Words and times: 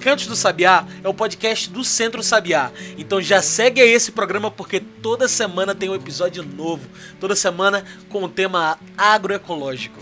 Cantos 0.00 0.26
do 0.26 0.36
Sabiá 0.36 0.86
é 1.02 1.08
o 1.08 1.14
podcast 1.14 1.70
do 1.70 1.84
Centro 1.84 2.22
Sabiá. 2.22 2.70
Então 2.96 3.20
já 3.20 3.42
segue 3.42 3.80
esse 3.80 4.12
programa 4.12 4.50
porque 4.50 4.80
toda 4.80 5.28
semana 5.28 5.74
tem 5.74 5.90
um 5.90 5.94
episódio 5.94 6.42
novo, 6.42 6.88
toda 7.20 7.34
semana 7.34 7.84
com 8.08 8.22
o 8.22 8.28
tema 8.28 8.78
agroecológico. 8.96 9.98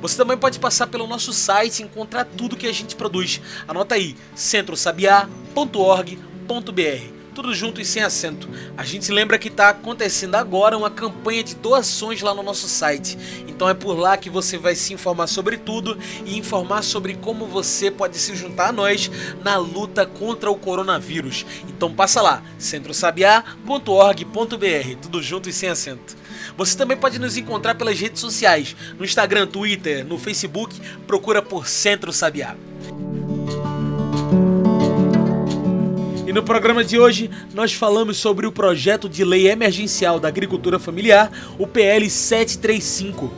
Você 0.00 0.16
também 0.16 0.36
pode 0.36 0.58
passar 0.58 0.86
pelo 0.86 1.06
nosso 1.06 1.32
site 1.32 1.80
e 1.80 1.84
encontrar 1.84 2.24
tudo 2.24 2.56
que 2.56 2.66
a 2.66 2.72
gente 2.72 2.96
produz. 2.96 3.40
Anota 3.66 3.94
aí, 3.94 4.16
centrosabiá.org.br 4.34 7.15
tudo 7.36 7.54
junto 7.54 7.82
e 7.82 7.84
sem 7.84 8.02
acento. 8.02 8.48
A 8.78 8.82
gente 8.82 9.12
lembra 9.12 9.38
que 9.38 9.48
está 9.48 9.68
acontecendo 9.68 10.36
agora 10.36 10.76
uma 10.76 10.90
campanha 10.90 11.44
de 11.44 11.54
doações 11.54 12.22
lá 12.22 12.34
no 12.34 12.42
nosso 12.42 12.66
site. 12.66 13.18
Então 13.46 13.68
é 13.68 13.74
por 13.74 13.92
lá 13.92 14.16
que 14.16 14.30
você 14.30 14.56
vai 14.56 14.74
se 14.74 14.94
informar 14.94 15.26
sobre 15.26 15.58
tudo 15.58 15.98
e 16.24 16.38
informar 16.38 16.82
sobre 16.82 17.14
como 17.14 17.46
você 17.46 17.90
pode 17.90 18.16
se 18.16 18.34
juntar 18.34 18.70
a 18.70 18.72
nós 18.72 19.10
na 19.44 19.58
luta 19.58 20.06
contra 20.06 20.50
o 20.50 20.56
coronavírus. 20.56 21.44
Então 21.68 21.92
passa 21.92 22.22
lá, 22.22 22.42
centrosabiá.org.br, 22.58 24.96
tudo 25.02 25.22
junto 25.22 25.50
e 25.50 25.52
sem 25.52 25.68
acento. 25.68 26.16
Você 26.56 26.74
também 26.74 26.96
pode 26.96 27.18
nos 27.18 27.36
encontrar 27.36 27.74
pelas 27.74 28.00
redes 28.00 28.22
sociais, 28.22 28.74
no 28.98 29.04
Instagram, 29.04 29.46
Twitter, 29.46 30.06
no 30.06 30.16
Facebook, 30.16 30.80
procura 31.06 31.42
por 31.42 31.68
Centro 31.68 32.14
Sabiá. 32.14 32.56
No 36.36 36.42
programa 36.42 36.84
de 36.84 36.98
hoje 36.98 37.30
nós 37.54 37.72
falamos 37.72 38.18
sobre 38.18 38.46
o 38.46 38.52
projeto 38.52 39.08
de 39.08 39.24
lei 39.24 39.48
emergencial 39.48 40.20
da 40.20 40.28
agricultura 40.28 40.78
familiar, 40.78 41.32
o 41.58 41.66
PL 41.66 42.10
735. 42.10 43.32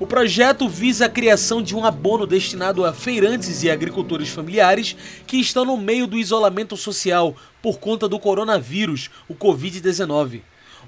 O 0.00 0.04
projeto 0.08 0.68
visa 0.68 1.06
a 1.06 1.08
criação 1.08 1.62
de 1.62 1.76
um 1.76 1.84
abono 1.84 2.26
destinado 2.26 2.84
a 2.84 2.92
feirantes 2.92 3.62
e 3.62 3.70
agricultores 3.70 4.28
familiares 4.28 4.96
que 5.24 5.36
estão 5.36 5.64
no 5.64 5.76
meio 5.76 6.08
do 6.08 6.18
isolamento 6.18 6.76
social 6.76 7.36
por 7.62 7.78
conta 7.78 8.08
do 8.08 8.18
coronavírus, 8.18 9.08
o 9.28 9.34
Covid-19. 9.36 10.40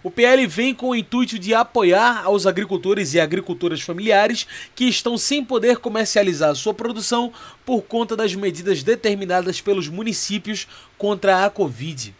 O 0.05 0.11
PL 0.11 0.45
vem 0.49 0.75
com 0.75 0.89
o 0.89 0.97
intuito 0.97 1.39
de 1.39 1.55
apoiar 1.55 2.25
aos 2.25 2.45
agricultores 2.45 3.15
e 3.15 3.21
agricultoras 3.21 3.81
familiares 3.81 4.49
que 4.75 4.85
estão 4.85 5.17
sem 5.17 5.45
poder 5.45 5.77
comercializar 5.77 6.57
sua 6.57 6.75
produção 6.75 7.33
por 7.65 7.83
conta 7.83 8.17
das 8.17 8.35
medidas 8.35 8.83
determinadas 8.83 9.61
pelos 9.61 9.87
municípios 9.87 10.67
contra 10.99 11.45
a 11.45 11.51
Covid. 11.51 12.13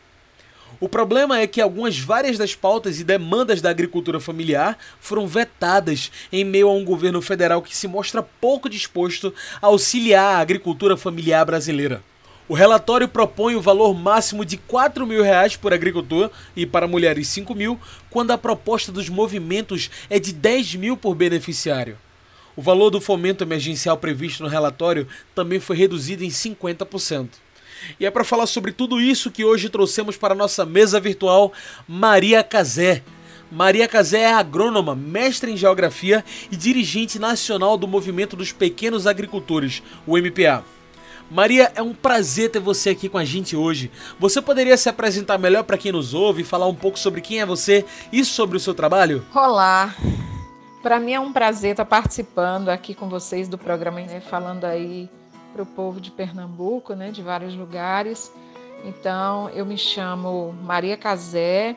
O 0.79 0.89
problema 0.89 1.41
é 1.41 1.47
que 1.47 1.61
algumas 1.61 1.99
várias 1.99 2.39
das 2.39 2.55
pautas 2.55 3.01
e 3.01 3.05
demandas 3.05 3.61
da 3.61 3.71
agricultura 3.71 4.21
familiar 4.21 4.79
foram 5.01 5.27
vetadas 5.27 6.13
em 6.33 6.45
meio 6.45 6.69
a 6.69 6.73
um 6.73 6.85
governo 6.85 7.21
federal 7.21 7.61
que 7.63 7.77
se 7.77 7.89
mostra 7.89 8.23
pouco 8.23 8.69
disposto 8.69 9.35
a 9.61 9.67
auxiliar 9.67 10.37
a 10.37 10.39
agricultura 10.39 10.97
familiar 10.97 11.45
brasileira. 11.45 12.03
O 12.53 12.55
relatório 12.55 13.09
propõe 13.09 13.55
o 13.55 13.63
valor 13.63 13.95
máximo 13.95 14.45
de 14.45 14.59
4 14.59 15.07
mil 15.07 15.23
reais 15.23 15.57
por 15.57 15.73
agricultor 15.73 16.31
e 16.55 16.67
para 16.67 16.87
mulheres 16.87 17.27
5 17.29 17.55
mil, 17.55 17.81
quando 18.11 18.31
a 18.31 18.37
proposta 18.37 18.93
dos 18.93 19.09
movimentos 19.09 19.91
é 20.11 20.19
de 20.19 20.35
10 20.35 20.75
mil 20.75 20.95
por 20.95 21.15
beneficiário. 21.15 21.97
O 22.55 22.61
valor 22.61 22.91
do 22.91 23.01
fomento 23.01 23.43
emergencial 23.43 23.97
previsto 23.97 24.43
no 24.43 24.51
relatório 24.51 25.09
também 25.35 25.61
foi 25.61 25.79
reduzido 25.79 26.25
em 26.25 26.29
50%. 26.29 27.31
E 27.99 28.05
é 28.05 28.11
para 28.11 28.23
falar 28.23 28.47
sobre 28.47 28.71
tudo 28.71 29.01
isso 29.01 29.31
que 29.31 29.47
hoje 29.47 29.71
trouxemos 29.71 30.19
para 30.19 30.35
a 30.35 30.37
nossa 30.37 30.67
mesa 30.67 31.01
virtual 31.01 31.55
Maria 31.89 32.45
Cazé. 32.45 33.03
Maria 33.51 33.89
Cazé 33.89 34.25
é 34.25 34.33
agrônoma, 34.35 34.95
mestre 34.95 35.51
em 35.51 35.57
geografia 35.57 36.23
e 36.51 36.57
dirigente 36.57 37.19
nacional 37.19 37.79
do 37.79 37.89
Movimento 37.89 38.37
dos 38.37 38.53
Pequenos 38.53 39.07
Agricultores, 39.07 39.83
o 40.07 40.19
MPA. 40.19 40.63
Maria, 41.33 41.73
é 41.75 41.81
um 41.81 41.95
prazer 41.95 42.51
ter 42.51 42.59
você 42.59 42.91
aqui 42.91 43.09
com 43.09 43.17
a 43.17 43.25
gente 43.25 43.57
hoje. 43.57 43.91
Você 44.21 44.43
poderia 44.43 44.77
se 44.77 44.91
apresentar 44.91 45.39
melhor 45.39 45.65
para 45.65 45.79
quem 45.79 45.91
nos 45.91 46.13
ouve, 46.13 46.45
falar 46.45 46.67
um 46.67 46.75
pouco 46.75 46.99
sobre 46.99 47.23
quem 47.23 47.41
é 47.41 47.47
você 47.47 47.87
e 48.13 48.23
sobre 48.23 48.59
o 48.59 48.61
seu 48.61 48.75
trabalho? 48.75 49.25
Olá. 49.35 49.95
Para 50.83 51.01
mim 51.01 51.15
é 51.15 51.21
um 51.21 51.33
prazer 51.33 51.71
estar 51.71 51.87
participando 51.87 52.69
aqui 52.69 52.95
com 52.95 53.09
vocês 53.09 53.49
do 53.49 53.57
programa, 53.57 54.03
né, 54.03 54.21
falando 54.21 54.67
aí 54.67 55.09
para 55.55 55.63
o 55.63 55.67
povo 55.67 56.03
de 56.03 56.11
Pernambuco, 56.11 56.93
né, 56.93 57.11
de 57.11 57.23
vários 57.23 57.55
lugares. 57.55 58.31
Então, 58.85 59.49
eu 59.55 59.65
me 59.65 59.79
chamo 59.79 60.55
Maria 60.63 60.99
Casé, 60.99 61.75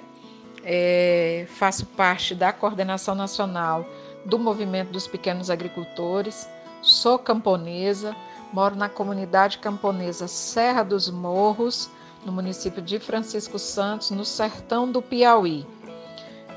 é, 0.66 1.48
faço 1.58 1.86
parte 1.86 2.36
da 2.36 2.52
coordenação 2.52 3.16
nacional 3.16 3.88
do 4.26 4.38
Movimento 4.38 4.92
dos 4.92 5.08
Pequenos 5.08 5.50
Agricultores, 5.50 6.46
sou 6.82 7.18
camponesa, 7.18 8.14
Moro 8.56 8.74
na 8.74 8.88
comunidade 8.88 9.58
camponesa 9.58 10.30
Serra 10.30 10.82
dos 10.82 11.10
Morros, 11.10 11.92
no 12.26 12.32
município 12.32 12.82
de 12.82 13.00
Francisco 13.00 13.60
Santos, 13.60 14.12
no 14.12 14.24
sertão 14.24 14.90
do 14.90 15.02
Piauí. 15.02 15.68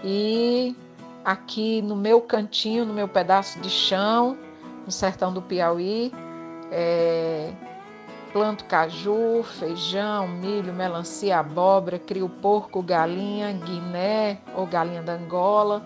E 0.05 0.77
aqui 1.25 1.83
no 1.83 1.97
meu 1.97 2.21
cantinho, 2.21 2.87
no 2.87 2.95
meu 2.95 3.09
pedaço 3.09 3.59
de 3.59 3.69
chão, 3.69 4.39
no 4.87 4.93
sertão 4.93 5.33
do 5.33 5.43
Piauí, 5.43 6.13
é, 6.71 7.53
planto 8.33 8.65
caju, 8.67 9.43
feijão, 9.59 10.29
milho, 10.29 10.73
melancia, 10.73 11.41
abóbora, 11.41 11.99
crio 11.99 12.29
porco, 12.29 12.81
galinha, 12.81 13.51
guiné 13.53 14.39
ou 14.55 14.67
galinha 14.67 15.03
da 15.03 15.15
Angola 15.15 15.85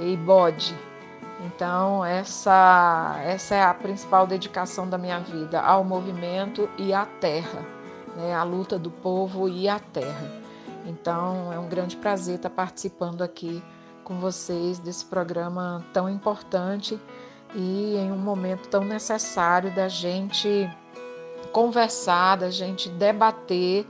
e 0.00 0.16
bode. 0.16 0.87
Então, 1.40 2.04
essa, 2.04 3.16
essa 3.24 3.54
é 3.54 3.62
a 3.62 3.72
principal 3.72 4.26
dedicação 4.26 4.88
da 4.88 4.98
minha 4.98 5.20
vida 5.20 5.60
ao 5.60 5.84
movimento 5.84 6.68
e 6.76 6.92
à 6.92 7.06
terra, 7.06 7.64
né? 8.16 8.34
a 8.34 8.42
luta 8.42 8.78
do 8.78 8.90
povo 8.90 9.48
e 9.48 9.68
a 9.68 9.78
terra. 9.78 10.30
Então, 10.84 11.52
é 11.52 11.58
um 11.58 11.68
grande 11.68 11.96
prazer 11.96 12.36
estar 12.36 12.50
participando 12.50 13.22
aqui 13.22 13.62
com 14.02 14.18
vocês 14.18 14.78
desse 14.78 15.04
programa 15.04 15.84
tão 15.92 16.08
importante 16.08 16.98
e 17.54 17.94
em 17.96 18.10
um 18.10 18.18
momento 18.18 18.68
tão 18.68 18.82
necessário 18.82 19.72
da 19.74 19.86
gente 19.88 20.68
conversar, 21.52 22.36
da 22.36 22.50
gente 22.50 22.88
debater 22.88 23.86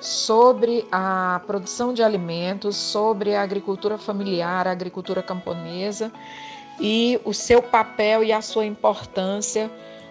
sobre 0.00 0.86
a 0.92 1.40
produção 1.46 1.92
de 1.92 2.02
alimentos, 2.02 2.76
sobre 2.76 3.34
a 3.34 3.42
agricultura 3.42 3.98
familiar, 3.98 4.68
a 4.68 4.70
agricultura 4.70 5.22
camponesa 5.22 6.12
e 6.80 7.20
o 7.24 7.32
seu 7.32 7.62
papel 7.62 8.24
e 8.24 8.32
a 8.32 8.42
sua 8.42 8.66
importância 8.66 9.70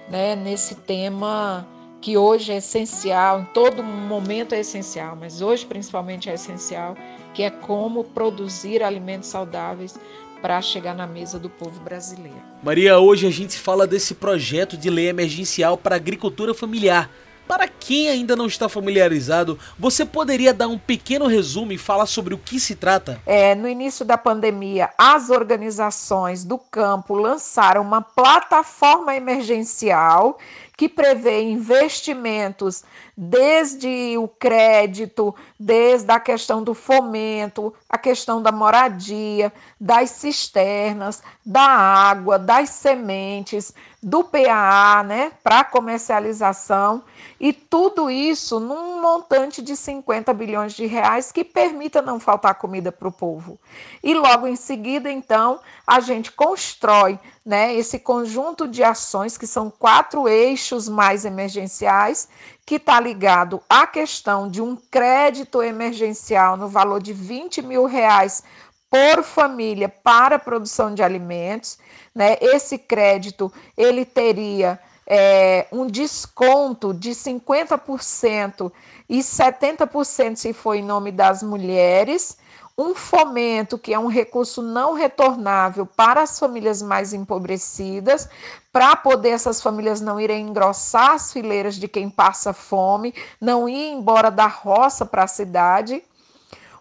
né, 0.10 0.36
nesse 0.36 0.76
tema 0.76 1.68
que 2.02 2.18
hoje 2.18 2.52
é 2.52 2.58
essencial, 2.58 3.40
em 3.40 3.46
todo 3.46 3.82
momento 3.82 4.54
é 4.54 4.60
essencial, 4.60 5.16
mas 5.16 5.42
hoje 5.42 5.66
principalmente 5.66 6.30
é 6.30 6.34
essencial, 6.34 6.98
que 7.34 7.44
é 7.44 7.50
como 7.50 8.04
produzir 8.04 8.84
alimentos 8.84 9.30
saudáveis 9.30 9.98
para 10.42 10.62
chegar 10.62 10.94
na 10.94 11.08
mesa 11.08 11.40
do 11.40 11.50
povo 11.50 11.80
brasileiro. 11.80 12.36
Maria, 12.62 13.00
hoje 13.00 13.26
a 13.26 13.30
gente 13.30 13.58
fala 13.58 13.88
desse 13.88 14.14
projeto 14.14 14.76
de 14.76 14.90
lei 14.90 15.08
emergencial 15.08 15.78
para 15.78 15.96
agricultura 15.96 16.54
familiar. 16.54 17.10
Para 17.48 17.68
quem 17.68 18.10
ainda 18.10 18.36
não 18.36 18.48
está 18.48 18.70
familiarizado, 18.70 19.60
você 19.78 20.06
poderia 20.06 20.54
dar 20.54 20.68
um 20.68 20.78
pequeno 20.78 21.28
resumo 21.28 21.72
e 21.72 21.78
falar 21.78 22.06
sobre 22.06 22.34
o 22.34 22.38
que 22.38 22.60
se 22.60 22.76
trata? 22.76 23.22
É, 23.26 23.54
no 23.54 23.68
início 23.68 24.06
da 24.06 24.18
pandemia, 24.18 24.90
as 24.98 25.30
organizações 25.30 26.44
do 26.44 26.58
campo 26.58 27.14
lançaram 27.16 27.82
uma 27.82 28.02
plataforma 28.02 29.16
emergencial 29.16 30.38
que 30.76 30.90
prevê 30.90 31.42
investimentos 31.44 32.84
desde 33.16 34.18
o 34.18 34.28
crédito, 34.28 35.36
desde 35.60 36.12
a 36.12 36.20
questão 36.20 36.64
do 36.64 36.74
fomento, 36.74 37.74
a 37.88 37.98
questão 37.98 38.42
da 38.42 38.52
moradia, 38.52 39.54
das 39.80 40.10
cisternas, 40.12 41.22
da 41.46 41.62
água, 41.62 42.40
das 42.40 42.70
sementes, 42.70 43.74
do 44.02 44.24
PAA, 44.24 45.04
né, 45.04 45.32
para 45.42 45.64
comercialização, 45.64 47.04
e 47.40 47.54
tudo 47.54 48.10
isso 48.10 48.60
num 48.60 49.02
montante 49.02 49.62
de 49.62 49.78
50 49.78 50.34
bilhões 50.34 50.74
de 50.74 50.86
reais 50.86 51.32
que 51.32 51.44
permita 51.44 52.02
não 52.02 52.20
faltar 52.20 52.56
comida 52.56 52.92
para 52.92 53.08
o 53.08 53.12
povo. 53.12 53.60
E 54.04 54.14
logo 54.14 54.48
em 54.48 54.56
seguida, 54.56 55.10
então, 55.10 55.60
a 55.88 56.00
gente 56.00 56.32
constrói 56.32 57.18
né, 57.46 57.74
esse 57.76 58.00
conjunto 58.00 58.68
de 58.68 58.84
ações, 58.84 59.38
que 59.38 59.46
são 59.46 59.70
quatro 59.70 60.28
eixos 60.28 60.88
mais 60.88 61.26
emergenciais, 61.26 62.30
que 62.66 62.76
está 62.76 63.00
ligado 63.00 63.62
à 63.70 63.86
questão 63.86 64.50
de 64.50 64.62
um 64.62 64.76
crédito 64.76 65.62
emergencial 65.62 66.56
no 66.56 66.70
valor 66.70 67.02
de 67.02 67.12
20 67.12 67.62
mil 67.62 67.86
reais 67.86 68.44
por 68.90 69.24
família 69.24 69.90
para 69.90 70.40
produção 70.40 70.94
de 70.94 71.04
alimentos. 71.04 71.78
Né? 72.16 72.38
Esse 72.40 72.78
crédito 72.78 73.52
ele 73.76 74.06
teria 74.06 74.80
é, 75.06 75.68
um 75.72 75.86
desconto 75.88 76.94
de 76.94 77.12
50% 77.12 78.72
e 79.10 79.20
70% 79.20 80.38
se 80.38 80.54
for 80.54 80.76
em 80.76 80.84
nome 80.84 81.12
das 81.12 81.44
mulheres 81.44 82.38
um 82.78 82.96
fomento, 82.96 83.78
que 83.78 83.94
é 83.94 84.00
um 84.00 84.08
recurso 84.08 84.62
não 84.62 84.94
retornável 84.94 85.86
para 85.86 86.22
as 86.22 86.40
famílias 86.40 86.82
mais 86.82 87.14
empobrecidas, 87.14 88.28
para 88.72 88.96
poder 88.96 89.30
essas 89.30 89.62
famílias 89.62 90.02
não 90.02 90.20
irem 90.20 90.48
engrossar 90.48 91.12
as 91.12 91.32
fileiras 91.32 91.76
de 91.76 91.88
quem 91.88 92.10
passa 92.10 92.52
fome, 92.52 93.14
não 93.40 93.70
ir 93.70 93.92
embora 93.92 94.32
da 94.32 94.48
roça 94.48 95.06
para 95.06 95.24
a 95.24 95.28
cidade. 95.28 96.04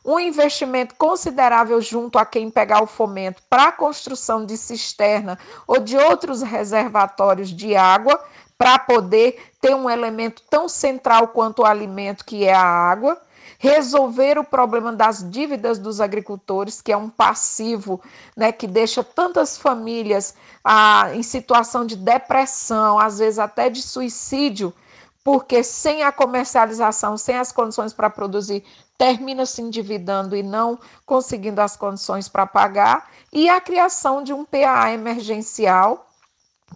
Um 0.05 0.19
investimento 0.19 0.94
considerável 0.94 1.81
junto 1.81 2.19
a 2.19 2.25
quem 2.25 2.50
pegar 2.50 2.83
o 2.83 2.87
fomento 2.87 3.43
para 3.49 3.69
a 3.69 3.73
construção 3.73 4.44
de 4.47 4.56
cisterna 4.56 5.39
ou 5.67 5.79
de 5.79 5.97
outros 5.97 6.43
reservatórios 6.43 7.50
de 7.50 7.77
água, 7.77 8.19
para 8.56 8.79
poder 8.79 9.53
ter 9.61 9.75
um 9.75 9.91
elemento 9.91 10.43
tão 10.49 10.69
central 10.69 11.29
quanto 11.29 11.62
o 11.62 11.67
alimento, 11.67 12.25
que 12.25 12.44
é 12.44 12.55
a 12.55 12.62
água 12.62 13.21
resolver 13.62 14.41
o 14.41 14.44
problema 14.44 14.93
das 14.93 15.23
dívidas 15.31 15.79
dos 15.79 16.00
agricultores, 16.00 16.82
que 16.82 16.91
é 16.91 16.97
um 16.97 17.09
passivo 17.09 18.03
né, 18.37 18.50
que 18.50 18.67
deixa 18.67 19.05
tantas 19.05 19.56
famílias 19.56 20.35
ah, 20.64 21.14
em 21.14 21.23
situação 21.23 21.87
de 21.87 21.94
depressão, 21.94 22.99
às 22.99 23.20
vezes 23.20 23.38
até 23.38 23.70
de 23.70 23.81
suicídio, 23.81 24.75
porque 25.23 25.62
sem 25.62 26.03
a 26.03 26.11
comercialização, 26.11 27.17
sem 27.17 27.37
as 27.37 27.53
condições 27.53 27.93
para 27.93 28.11
produzir, 28.11 28.64
termina 28.99 29.47
se 29.47 29.62
endividando 29.62 30.35
e 30.35 30.43
não 30.43 30.76
conseguindo 31.06 31.61
as 31.61 31.76
condições 31.76 32.29
para 32.29 32.44
pagar, 32.44 33.11
e 33.32 33.49
a 33.49 33.61
criação 33.61 34.25
de 34.25 34.32
um 34.32 34.44
PA 34.44 34.91
emergencial 34.91 36.08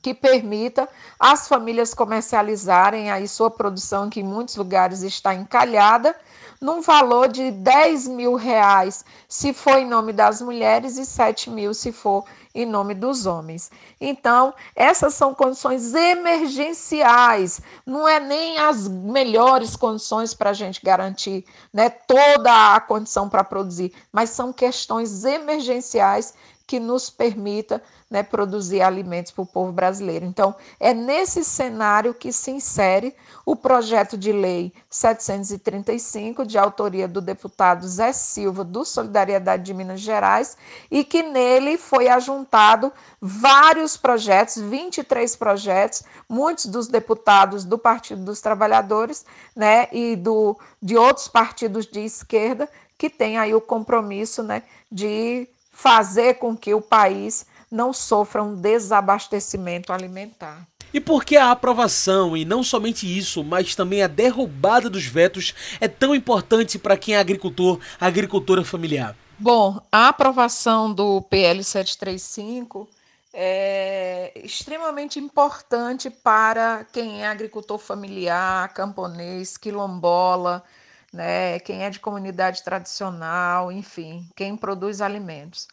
que 0.00 0.14
permita 0.14 0.88
as 1.18 1.48
famílias 1.48 1.92
comercializarem 1.92 3.10
aí 3.10 3.26
sua 3.26 3.50
produção, 3.50 4.08
que 4.08 4.20
em 4.20 4.24
muitos 4.24 4.54
lugares 4.54 5.02
está 5.02 5.34
encalhada, 5.34 6.14
num 6.60 6.80
valor 6.80 7.28
de 7.28 7.50
10 7.50 8.08
mil 8.08 8.34
reais, 8.34 9.04
se 9.28 9.52
for 9.52 9.78
em 9.78 9.86
nome 9.86 10.12
das 10.12 10.40
mulheres, 10.40 10.96
e 10.96 11.04
7 11.04 11.50
mil 11.50 11.74
se 11.74 11.92
for 11.92 12.24
em 12.54 12.64
nome 12.64 12.94
dos 12.94 13.26
homens. 13.26 13.70
Então, 14.00 14.54
essas 14.74 15.14
são 15.14 15.34
condições 15.34 15.94
emergenciais, 15.94 17.60
não 17.84 18.08
é 18.08 18.18
nem 18.18 18.58
as 18.58 18.88
melhores 18.88 19.76
condições 19.76 20.32
para 20.32 20.50
a 20.50 20.54
gente 20.54 20.80
garantir 20.82 21.44
né, 21.72 21.90
toda 21.90 22.74
a 22.74 22.80
condição 22.80 23.28
para 23.28 23.44
produzir, 23.44 23.92
mas 24.10 24.30
são 24.30 24.52
questões 24.52 25.24
emergenciais 25.24 26.34
que 26.66 26.80
nos 26.80 27.08
permita 27.08 27.82
né, 28.10 28.22
produzir 28.22 28.82
alimentos 28.82 29.32
para 29.32 29.42
o 29.42 29.46
povo 29.46 29.72
brasileiro. 29.72 30.24
Então, 30.24 30.54
é 30.78 30.94
nesse 30.94 31.42
cenário 31.42 32.14
que 32.14 32.32
se 32.32 32.52
insere 32.52 33.14
o 33.44 33.56
projeto 33.56 34.16
de 34.16 34.32
lei 34.32 34.72
735, 34.88 36.46
de 36.46 36.56
autoria 36.56 37.08
do 37.08 37.20
deputado 37.20 37.86
Zé 37.86 38.12
Silva, 38.12 38.62
do 38.62 38.84
Solidariedade 38.84 39.64
de 39.64 39.74
Minas 39.74 40.00
Gerais, 40.00 40.56
e 40.90 41.02
que 41.02 41.22
nele 41.22 41.76
foi 41.76 42.08
ajuntado 42.08 42.92
vários 43.20 43.96
projetos, 43.96 44.56
23 44.56 45.34
projetos, 45.34 46.04
muitos 46.28 46.66
dos 46.66 46.86
deputados 46.86 47.64
do 47.64 47.76
Partido 47.76 48.24
dos 48.24 48.40
Trabalhadores 48.40 49.24
né, 49.54 49.88
e 49.90 50.14
do, 50.14 50.56
de 50.80 50.96
outros 50.96 51.26
partidos 51.26 51.86
de 51.86 52.00
esquerda, 52.00 52.68
que 52.96 53.10
têm 53.10 53.36
aí 53.36 53.54
o 53.54 53.60
compromisso 53.60 54.42
né, 54.42 54.62
de 54.90 55.48
fazer 55.72 56.34
com 56.34 56.56
que 56.56 56.72
o 56.72 56.80
país 56.80 57.44
não 57.70 57.92
sofra 57.92 58.42
um 58.42 58.54
desabastecimento 58.54 59.92
alimentar. 59.92 60.66
E 60.92 61.00
por 61.00 61.24
que 61.24 61.36
a 61.36 61.50
aprovação, 61.50 62.36
e 62.36 62.44
não 62.44 62.62
somente 62.62 63.06
isso, 63.06 63.44
mas 63.44 63.74
também 63.74 64.02
a 64.02 64.06
derrubada 64.06 64.88
dos 64.88 65.04
vetos, 65.04 65.54
é 65.80 65.88
tão 65.88 66.14
importante 66.14 66.78
para 66.78 66.96
quem 66.96 67.14
é 67.14 67.18
agricultor, 67.18 67.78
agricultora 68.00 68.64
familiar? 68.64 69.16
Bom, 69.38 69.80
a 69.92 70.08
aprovação 70.08 70.92
do 70.92 71.20
PL 71.22 71.62
735 71.62 72.88
é 73.34 74.32
extremamente 74.42 75.18
importante 75.18 76.08
para 76.08 76.86
quem 76.90 77.22
é 77.22 77.28
agricultor 77.28 77.78
familiar, 77.78 78.72
camponês, 78.72 79.58
quilombola, 79.58 80.64
né, 81.12 81.58
quem 81.60 81.84
é 81.84 81.90
de 81.90 82.00
comunidade 82.00 82.62
tradicional, 82.62 83.70
enfim, 83.70 84.26
quem 84.34 84.56
produz 84.56 85.02
alimentos. 85.02 85.68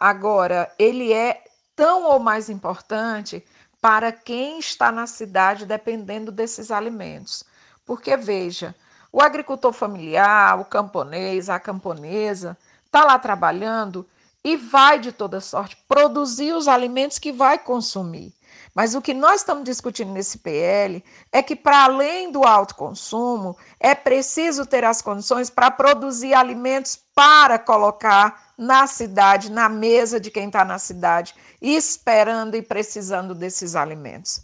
Agora, 0.00 0.72
ele 0.78 1.12
é 1.12 1.42
tão 1.74 2.04
ou 2.04 2.20
mais 2.20 2.48
importante 2.48 3.44
para 3.80 4.12
quem 4.12 4.60
está 4.60 4.92
na 4.92 5.08
cidade 5.08 5.66
dependendo 5.66 6.30
desses 6.30 6.70
alimentos. 6.70 7.42
Porque, 7.84 8.16
veja, 8.16 8.76
o 9.12 9.20
agricultor 9.20 9.72
familiar, 9.72 10.60
o 10.60 10.64
camponês, 10.64 11.50
a 11.50 11.58
camponesa, 11.58 12.56
está 12.86 13.04
lá 13.04 13.18
trabalhando 13.18 14.06
e 14.44 14.56
vai, 14.56 15.00
de 15.00 15.10
toda 15.10 15.40
sorte, 15.40 15.76
produzir 15.88 16.52
os 16.52 16.68
alimentos 16.68 17.18
que 17.18 17.32
vai 17.32 17.58
consumir. 17.58 18.32
Mas 18.72 18.94
o 18.94 19.02
que 19.02 19.12
nós 19.12 19.40
estamos 19.40 19.64
discutindo 19.64 20.12
nesse 20.12 20.38
PL 20.38 21.02
é 21.32 21.42
que, 21.42 21.56
para 21.56 21.84
além 21.84 22.30
do 22.30 22.44
alto 22.44 22.76
consumo, 22.76 23.56
é 23.80 23.96
preciso 23.96 24.64
ter 24.64 24.84
as 24.84 25.02
condições 25.02 25.50
para 25.50 25.72
produzir 25.72 26.34
alimentos 26.34 26.96
para 27.14 27.58
colocar 27.58 28.47
na 28.58 28.88
cidade, 28.88 29.52
na 29.52 29.68
mesa 29.68 30.18
de 30.18 30.32
quem 30.32 30.48
está 30.48 30.64
na 30.64 30.80
cidade, 30.80 31.34
esperando 31.62 32.56
e 32.56 32.62
precisando 32.62 33.32
desses 33.32 33.76
alimentos. 33.76 34.42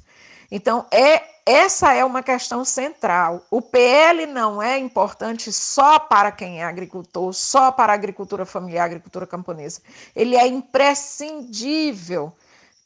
Então, 0.51 0.87
é, 0.93 1.21
essa 1.45 1.93
é 1.93 2.05
uma 2.05 2.23
questão 2.23 2.65
central. 2.65 3.45
O 3.51 3.61
PL 3.61 4.27
não 4.27 4.63
é 4.63 4.79
importante 4.79 5.53
só 5.53 5.99
para 5.99 6.31
quem 6.31 6.61
é 6.61 6.65
agricultor, 6.65 7.33
só 7.33 7.73
para 7.73 7.93
a 7.93 7.95
agricultura 7.97 8.47
familiar, 8.47 8.85
agricultura 8.85 9.27
camponesa. 9.27 9.81
Ele 10.15 10.37
é 10.37 10.47
imprescindível 10.47 12.33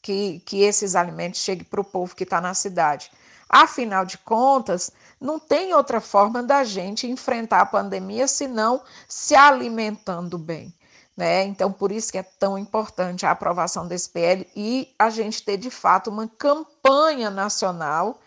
que, 0.01 0.41
que 0.45 0.63
esses 0.63 0.95
alimentos 0.95 1.41
cheguem 1.41 1.63
para 1.63 1.81
o 1.81 1.85
povo 1.85 2.15
que 2.15 2.23
está 2.23 2.41
na 2.41 2.55
cidade. 2.55 3.11
Afinal 3.47 4.03
de 4.03 4.17
contas, 4.17 4.91
não 5.21 5.39
tem 5.39 5.73
outra 5.73 6.01
forma 6.01 6.41
da 6.41 6.63
gente 6.63 7.07
enfrentar 7.07 7.61
a 7.61 7.65
pandemia 7.65 8.27
senão 8.27 8.81
se 9.07 9.35
alimentando 9.35 10.37
bem. 10.37 10.73
Né? 11.19 11.43
Então, 11.43 11.69
por 11.69 11.91
isso 11.91 12.13
que 12.13 12.17
é 12.17 12.23
tão 12.23 12.57
importante 12.57 13.25
a 13.25 13.31
aprovação 13.31 13.85
desse 13.85 14.09
PL 14.09 14.47
e 14.55 14.87
a 14.97 15.09
gente 15.09 15.43
ter 15.43 15.57
de 15.57 15.69
fato 15.69 16.09
uma 16.09 16.29
campanha 16.29 17.29
nacional 17.29 18.21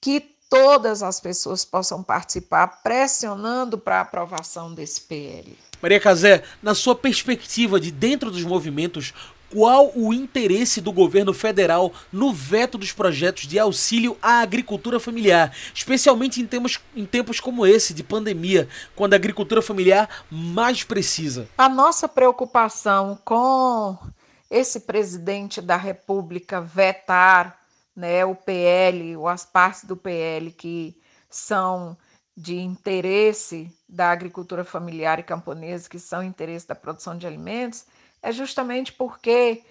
que 0.00 0.20
todas 0.48 1.02
as 1.02 1.20
pessoas 1.20 1.66
possam 1.66 2.02
participar, 2.02 2.80
pressionando 2.82 3.76
para 3.76 3.98
a 3.98 4.00
aprovação 4.00 4.72
desse 4.72 5.02
PL. 5.02 5.54
Maria 5.82 6.00
Casé, 6.00 6.42
na 6.62 6.74
sua 6.74 6.94
perspectiva 6.94 7.78
de 7.78 7.90
dentro 7.90 8.30
dos 8.30 8.42
movimentos, 8.42 9.12
qual 9.50 9.90
o 9.94 10.14
interesse 10.14 10.80
do 10.80 10.92
governo 10.92 11.34
federal 11.34 11.92
no 12.12 12.32
veto 12.32 12.78
dos 12.78 12.92
projetos 12.92 13.46
de 13.46 13.58
auxílio 13.58 14.16
à 14.22 14.40
agricultura 14.40 15.00
familiar, 15.00 15.54
especialmente 15.74 16.40
em 16.40 16.46
tempos, 16.46 16.80
em 16.94 17.04
tempos 17.04 17.40
como 17.40 17.66
esse 17.66 17.92
de 17.92 18.02
pandemia, 18.02 18.68
quando 18.94 19.14
a 19.14 19.16
agricultura 19.16 19.60
familiar 19.60 20.08
mais 20.30 20.84
precisa? 20.84 21.48
A 21.58 21.68
nossa 21.68 22.08
preocupação 22.08 23.18
com 23.24 23.98
esse 24.50 24.80
presidente 24.80 25.60
da 25.60 25.76
República 25.76 26.60
vetar 26.60 27.58
né, 27.94 28.24
o 28.24 28.34
PL, 28.34 29.16
ou 29.16 29.28
as 29.28 29.44
partes 29.44 29.84
do 29.84 29.96
PL 29.96 30.50
que 30.52 30.96
são 31.28 31.96
de 32.36 32.58
interesse 32.58 33.70
da 33.88 34.10
agricultura 34.10 34.64
familiar 34.64 35.18
e 35.18 35.22
camponesa, 35.22 35.88
que 35.88 35.98
são 35.98 36.22
interesse 36.22 36.66
da 36.66 36.74
produção 36.74 37.16
de 37.16 37.26
alimentos, 37.26 37.84
é 38.22 38.32
justamente 38.32 38.92
porque, 38.92 39.62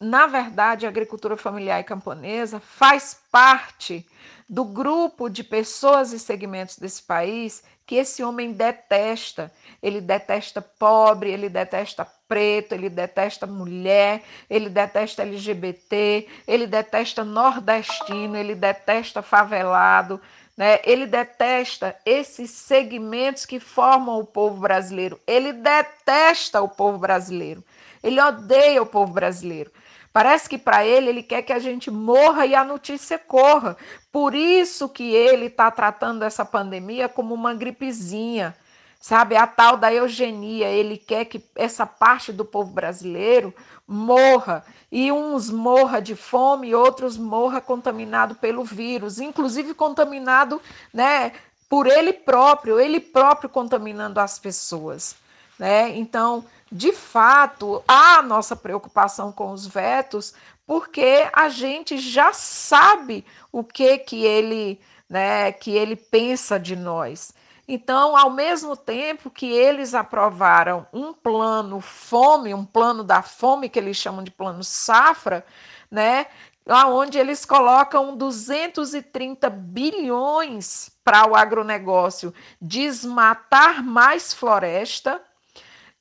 na 0.00 0.26
verdade, 0.26 0.86
a 0.86 0.88
agricultura 0.88 1.36
familiar 1.36 1.80
e 1.80 1.84
camponesa 1.84 2.60
faz 2.60 3.20
parte 3.30 4.06
do 4.48 4.64
grupo 4.64 5.28
de 5.28 5.42
pessoas 5.42 6.12
e 6.12 6.18
segmentos 6.18 6.76
desse 6.76 7.02
país 7.02 7.62
que 7.86 7.96
esse 7.96 8.22
homem 8.22 8.52
detesta. 8.52 9.52
Ele 9.82 10.00
detesta 10.00 10.62
pobre, 10.62 11.30
ele 11.30 11.48
detesta 11.48 12.06
preto, 12.28 12.72
ele 12.72 12.88
detesta 12.88 13.46
mulher, 13.46 14.22
ele 14.48 14.68
detesta 14.68 15.22
LGBT, 15.22 16.28
ele 16.46 16.66
detesta 16.66 17.24
nordestino, 17.24 18.36
ele 18.36 18.54
detesta 18.54 19.20
favelado. 19.22 20.20
Né? 20.56 20.80
Ele 20.84 21.06
detesta 21.06 21.96
esses 22.04 22.50
segmentos 22.50 23.46
que 23.46 23.58
formam 23.58 24.18
o 24.18 24.26
povo 24.26 24.60
brasileiro. 24.60 25.20
Ele 25.26 25.52
detesta 25.52 26.60
o 26.60 26.68
povo 26.68 26.98
brasileiro. 26.98 27.64
Ele 28.02 28.20
odeia 28.20 28.82
o 28.82 28.86
povo 28.86 29.12
brasileiro. 29.12 29.70
Parece 30.12 30.48
que 30.48 30.58
para 30.58 30.84
ele 30.84 31.08
ele 31.08 31.22
quer 31.22 31.40
que 31.40 31.52
a 31.52 31.58
gente 31.58 31.90
morra 31.90 32.44
e 32.44 32.54
a 32.54 32.62
notícia 32.62 33.18
corra. 33.18 33.76
Por 34.10 34.34
isso 34.34 34.88
que 34.88 35.14
ele 35.14 35.46
está 35.46 35.70
tratando 35.70 36.22
essa 36.22 36.44
pandemia 36.44 37.08
como 37.08 37.34
uma 37.34 37.54
gripezinha, 37.54 38.54
sabe? 39.02 39.36
A 39.36 39.48
tal 39.48 39.76
da 39.76 39.92
eugenia. 39.92 40.68
Ele 40.68 40.96
quer 40.96 41.24
que 41.24 41.44
essa 41.56 41.84
parte 41.84 42.32
do 42.32 42.44
povo 42.44 42.70
brasileiro 42.70 43.52
morra 43.86 44.64
e 44.92 45.10
uns 45.10 45.50
morra 45.50 46.00
de 46.00 46.14
fome 46.14 46.72
outros 46.72 47.18
morra 47.18 47.60
contaminado 47.60 48.36
pelo 48.36 48.62
vírus, 48.62 49.18
inclusive 49.18 49.74
contaminado, 49.74 50.62
né, 50.94 51.32
por 51.68 51.88
ele 51.88 52.12
próprio, 52.12 52.78
ele 52.78 53.00
próprio 53.00 53.50
contaminando 53.50 54.20
as 54.20 54.38
pessoas, 54.38 55.16
né? 55.58 55.90
Então, 55.96 56.44
de 56.70 56.92
fato, 56.92 57.82
há 57.88 58.22
nossa 58.22 58.54
preocupação 58.54 59.32
com 59.32 59.50
os 59.50 59.66
vetos, 59.66 60.32
porque 60.66 61.28
a 61.32 61.48
gente 61.48 61.98
já 61.98 62.32
sabe 62.32 63.24
o 63.50 63.64
que 63.64 63.98
que 63.98 64.24
ele, 64.24 64.80
né, 65.08 65.50
que 65.50 65.72
ele 65.72 65.96
pensa 65.96 66.60
de 66.60 66.76
nós. 66.76 67.34
Então, 67.74 68.14
ao 68.14 68.28
mesmo 68.28 68.76
tempo 68.76 69.30
que 69.30 69.50
eles 69.50 69.94
aprovaram 69.94 70.86
um 70.92 71.14
plano 71.14 71.80
fome, 71.80 72.52
um 72.52 72.66
plano 72.66 73.02
da 73.02 73.22
fome 73.22 73.70
que 73.70 73.78
eles 73.78 73.96
chamam 73.96 74.22
de 74.22 74.30
plano 74.30 74.62
safra, 74.62 75.42
né, 75.90 76.26
onde 76.66 77.16
eles 77.16 77.46
colocam 77.46 78.14
230 78.14 79.48
bilhões 79.48 80.90
para 81.02 81.26
o 81.26 81.34
agronegócio 81.34 82.34
desmatar 82.60 83.82
mais 83.82 84.34
floresta, 84.34 85.22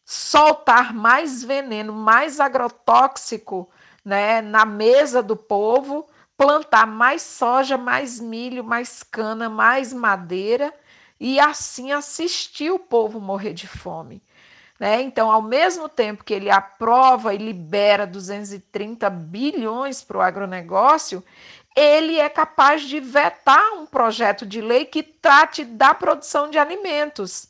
soltar 0.03 0.93
mais 0.93 1.41
veneno, 1.41 1.93
mais 1.93 2.41
agrotóxico 2.41 3.69
né, 4.03 4.41
na 4.41 4.65
mesa 4.65 5.23
do 5.23 5.37
povo, 5.37 6.05
plantar 6.35 6.85
mais 6.85 7.21
soja, 7.21 7.77
mais 7.77 8.19
milho, 8.19 8.61
mais 8.61 9.03
cana, 9.03 9.47
mais 9.47 9.93
madeira 9.93 10.73
e 11.23 11.39
assim 11.39 11.91
assistir 11.91 12.71
o 12.71 12.79
povo 12.79 13.21
morrer 13.21 13.53
de 13.53 13.67
fome. 13.67 14.23
Né? 14.79 15.03
Então, 15.03 15.29
ao 15.29 15.43
mesmo 15.43 15.87
tempo 15.87 16.23
que 16.23 16.33
ele 16.33 16.49
aprova 16.49 17.31
e 17.31 17.37
libera 17.37 18.07
230 18.07 19.07
bilhões 19.07 20.01
para 20.01 20.17
o 20.17 20.21
agronegócio, 20.21 21.23
ele 21.75 22.19
é 22.19 22.27
capaz 22.27 22.81
de 22.81 22.99
vetar 22.99 23.73
um 23.73 23.85
projeto 23.85 24.47
de 24.47 24.61
lei 24.61 24.83
que 24.83 25.03
trate 25.03 25.63
da 25.63 25.93
produção 25.93 26.49
de 26.49 26.57
alimentos. 26.57 27.49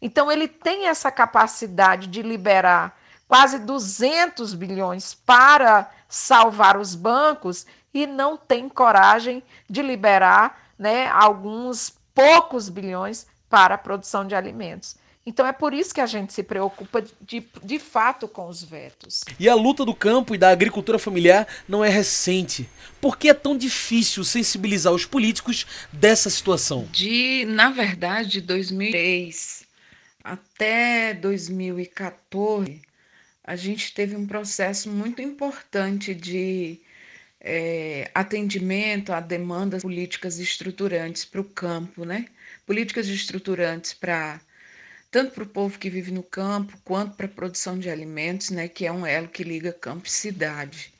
Então, 0.00 0.30
ele 0.30 0.46
tem 0.46 0.86
essa 0.86 1.10
capacidade 1.10 2.06
de 2.06 2.22
liberar 2.22 2.96
quase 3.26 3.58
200 3.58 4.54
bilhões 4.54 5.12
para 5.12 5.90
salvar 6.08 6.76
os 6.76 6.94
bancos 6.94 7.66
e 7.92 8.06
não 8.06 8.36
tem 8.36 8.68
coragem 8.68 9.42
de 9.68 9.82
liberar 9.82 10.68
né, 10.78 11.08
alguns 11.08 11.97
poucos 12.18 12.68
bilhões 12.68 13.28
para 13.48 13.76
a 13.76 13.78
produção 13.78 14.26
de 14.26 14.34
alimentos. 14.34 14.96
Então 15.24 15.46
é 15.46 15.52
por 15.52 15.72
isso 15.72 15.94
que 15.94 16.00
a 16.00 16.06
gente 16.06 16.32
se 16.32 16.42
preocupa 16.42 17.04
de, 17.20 17.46
de 17.62 17.78
fato 17.78 18.26
com 18.26 18.48
os 18.48 18.64
vetos. 18.64 19.22
E 19.38 19.48
a 19.48 19.54
luta 19.54 19.84
do 19.84 19.94
campo 19.94 20.34
e 20.34 20.38
da 20.38 20.48
agricultura 20.48 20.98
familiar 20.98 21.46
não 21.68 21.84
é 21.84 21.88
recente. 21.88 22.68
Por 23.00 23.16
que 23.16 23.28
é 23.28 23.34
tão 23.34 23.56
difícil 23.56 24.24
sensibilizar 24.24 24.92
os 24.92 25.04
políticos 25.04 25.64
dessa 25.92 26.28
situação? 26.28 26.88
De, 26.90 27.44
na 27.44 27.70
verdade, 27.70 28.30
de 28.30 28.40
2003 28.40 29.68
até 30.24 31.14
2014, 31.14 32.82
a 33.44 33.54
gente 33.54 33.94
teve 33.94 34.16
um 34.16 34.26
processo 34.26 34.90
muito 34.90 35.22
importante 35.22 36.14
de 36.14 36.80
é, 37.40 38.10
atendimento 38.14 39.12
a 39.12 39.20
demandas 39.20 39.82
políticas 39.82 40.38
estruturantes 40.38 41.24
para 41.24 41.40
o 41.40 41.44
campo, 41.44 42.04
né? 42.04 42.26
Políticas 42.66 43.08
estruturantes 43.08 43.94
para 43.94 44.40
tanto 45.10 45.32
para 45.32 45.44
o 45.44 45.46
povo 45.46 45.78
que 45.78 45.88
vive 45.88 46.12
no 46.12 46.22
campo 46.22 46.76
quanto 46.84 47.16
para 47.16 47.26
a 47.26 47.30
produção 47.30 47.78
de 47.78 47.88
alimentos, 47.88 48.50
né, 48.50 48.68
que 48.68 48.86
é 48.86 48.92
um 48.92 49.06
elo 49.06 49.28
que 49.28 49.42
liga 49.42 49.72
campo 49.72 50.06
e 50.06 50.10
cidade. 50.10 50.92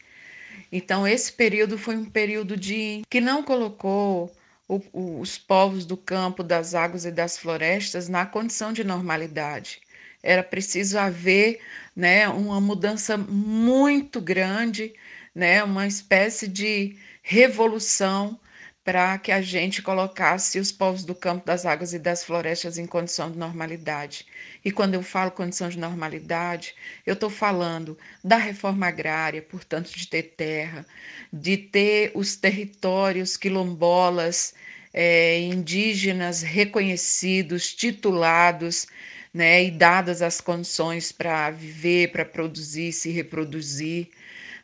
Então 0.73 1.07
esse 1.07 1.33
período 1.33 1.78
foi 1.78 1.97
um 1.97 2.04
período 2.04 2.57
de 2.57 3.02
que 3.09 3.21
não 3.21 3.42
colocou 3.42 4.35
o, 4.66 4.80
o, 4.92 5.21
os 5.21 5.38
povos 5.38 5.85
do 5.85 5.97
campo, 5.97 6.42
das 6.42 6.75
águas 6.75 7.04
e 7.04 7.11
das 7.11 7.38
florestas 7.38 8.09
na 8.09 8.26
condição 8.26 8.73
de 8.73 8.85
normalidade. 8.85 9.80
Era 10.23 10.42
preciso 10.42 10.99
haver, 10.99 11.61
né, 11.95 12.28
uma 12.28 12.61
mudança 12.61 13.16
muito 13.16 14.21
grande, 14.21 14.95
né, 15.38 15.62
uma 15.62 15.87
espécie 15.87 16.49
de 16.49 16.97
revolução 17.23 18.40
para 18.85 19.16
que 19.18 19.30
a 19.30 19.40
gente 19.40 19.80
colocasse 19.80 20.59
os 20.59 20.73
povos 20.73 21.04
do 21.04 21.14
campo, 21.14 21.47
das 21.47 21.64
águas 21.64 21.92
e 21.92 21.99
das 21.99 22.25
florestas 22.25 22.76
em 22.76 22.87
condição 22.87 23.30
de 23.30 23.38
normalidade. 23.38 24.26
E 24.64 24.73
quando 24.73 24.95
eu 24.95 25.02
falo 25.02 25.30
condição 25.30 25.68
de 25.68 25.78
normalidade, 25.78 26.75
eu 27.07 27.14
estou 27.14 27.30
falando 27.30 27.97
da 28.25 28.37
reforma 28.37 28.88
agrária, 28.88 29.40
portanto, 29.40 29.92
de 29.92 30.09
ter 30.09 30.35
terra, 30.37 30.85
de 31.33 31.57
ter 31.57 32.11
os 32.16 32.35
territórios 32.35 33.37
quilombolas, 33.37 34.54
é, 34.92 35.38
indígenas 35.38 36.42
reconhecidos, 36.42 37.73
titulados, 37.73 38.88
né, 39.33 39.62
e 39.62 39.71
dadas 39.71 40.21
as 40.21 40.40
condições 40.40 41.12
para 41.12 41.49
viver, 41.52 42.11
para 42.11 42.25
produzir, 42.25 42.92
se 42.92 43.11
reproduzir 43.11 44.09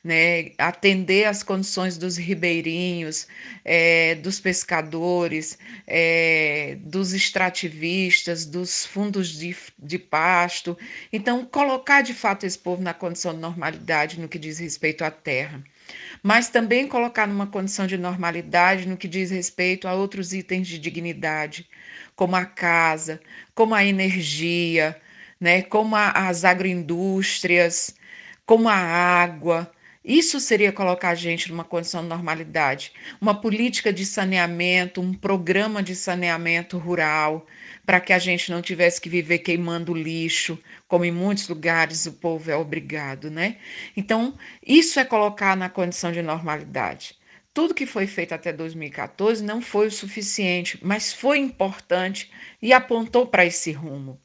né, 0.04 0.52
atender 0.58 1.24
às 1.24 1.42
condições 1.42 1.96
dos 1.96 2.18
ribeirinhos, 2.18 3.26
é, 3.64 4.14
dos 4.16 4.38
pescadores, 4.38 5.58
é, 5.86 6.76
dos 6.80 7.14
extrativistas, 7.14 8.44
dos 8.44 8.84
fundos 8.84 9.30
de, 9.30 9.56
de 9.78 9.98
pasto. 9.98 10.76
Então, 11.10 11.44
colocar 11.46 12.02
de 12.02 12.12
fato 12.12 12.44
esse 12.44 12.58
povo 12.58 12.82
na 12.82 12.92
condição 12.92 13.32
de 13.32 13.40
normalidade 13.40 14.20
no 14.20 14.28
que 14.28 14.38
diz 14.38 14.58
respeito 14.58 15.02
à 15.02 15.10
terra 15.10 15.64
mas 16.22 16.48
também 16.48 16.88
colocar 16.88 17.26
numa 17.26 17.46
condição 17.46 17.86
de 17.86 17.98
normalidade 17.98 18.88
no 18.88 18.96
que 18.96 19.06
diz 19.06 19.30
respeito 19.30 19.86
a 19.86 19.94
outros 19.94 20.32
itens 20.32 20.66
de 20.66 20.78
dignidade, 20.78 21.68
como 22.16 22.34
a 22.36 22.44
casa, 22.44 23.20
como 23.54 23.74
a 23.74 23.84
energia, 23.84 24.98
né, 25.38 25.62
como 25.62 25.94
a, 25.96 26.10
as 26.28 26.44
agroindústrias, 26.44 27.94
como 28.46 28.68
a 28.68 28.74
água, 28.74 29.70
isso 30.04 30.38
seria 30.38 30.70
colocar 30.70 31.10
a 31.10 31.14
gente 31.14 31.50
numa 31.50 31.64
condição 31.64 32.02
de 32.02 32.08
normalidade. 32.08 32.92
Uma 33.18 33.40
política 33.40 33.90
de 33.90 34.04
saneamento, 34.04 35.00
um 35.00 35.14
programa 35.14 35.82
de 35.82 35.96
saneamento 35.96 36.76
rural, 36.76 37.46
para 37.86 38.00
que 38.00 38.12
a 38.12 38.18
gente 38.18 38.50
não 38.50 38.60
tivesse 38.60 39.00
que 39.00 39.08
viver 39.08 39.38
queimando 39.38 39.94
lixo, 39.94 40.58
como 40.86 41.06
em 41.06 41.10
muitos 41.10 41.48
lugares 41.48 42.04
o 42.04 42.12
povo 42.12 42.50
é 42.50 42.56
obrigado, 42.56 43.30
né? 43.30 43.56
Então, 43.96 44.36
isso 44.64 45.00
é 45.00 45.04
colocar 45.04 45.56
na 45.56 45.70
condição 45.70 46.12
de 46.12 46.20
normalidade. 46.20 47.16
Tudo 47.54 47.72
que 47.72 47.86
foi 47.86 48.06
feito 48.06 48.34
até 48.34 48.52
2014 48.52 49.42
não 49.42 49.62
foi 49.62 49.86
o 49.86 49.90
suficiente, 49.90 50.78
mas 50.82 51.14
foi 51.14 51.38
importante 51.38 52.30
e 52.60 52.72
apontou 52.74 53.26
para 53.26 53.46
esse 53.46 53.72
rumo. 53.72 54.20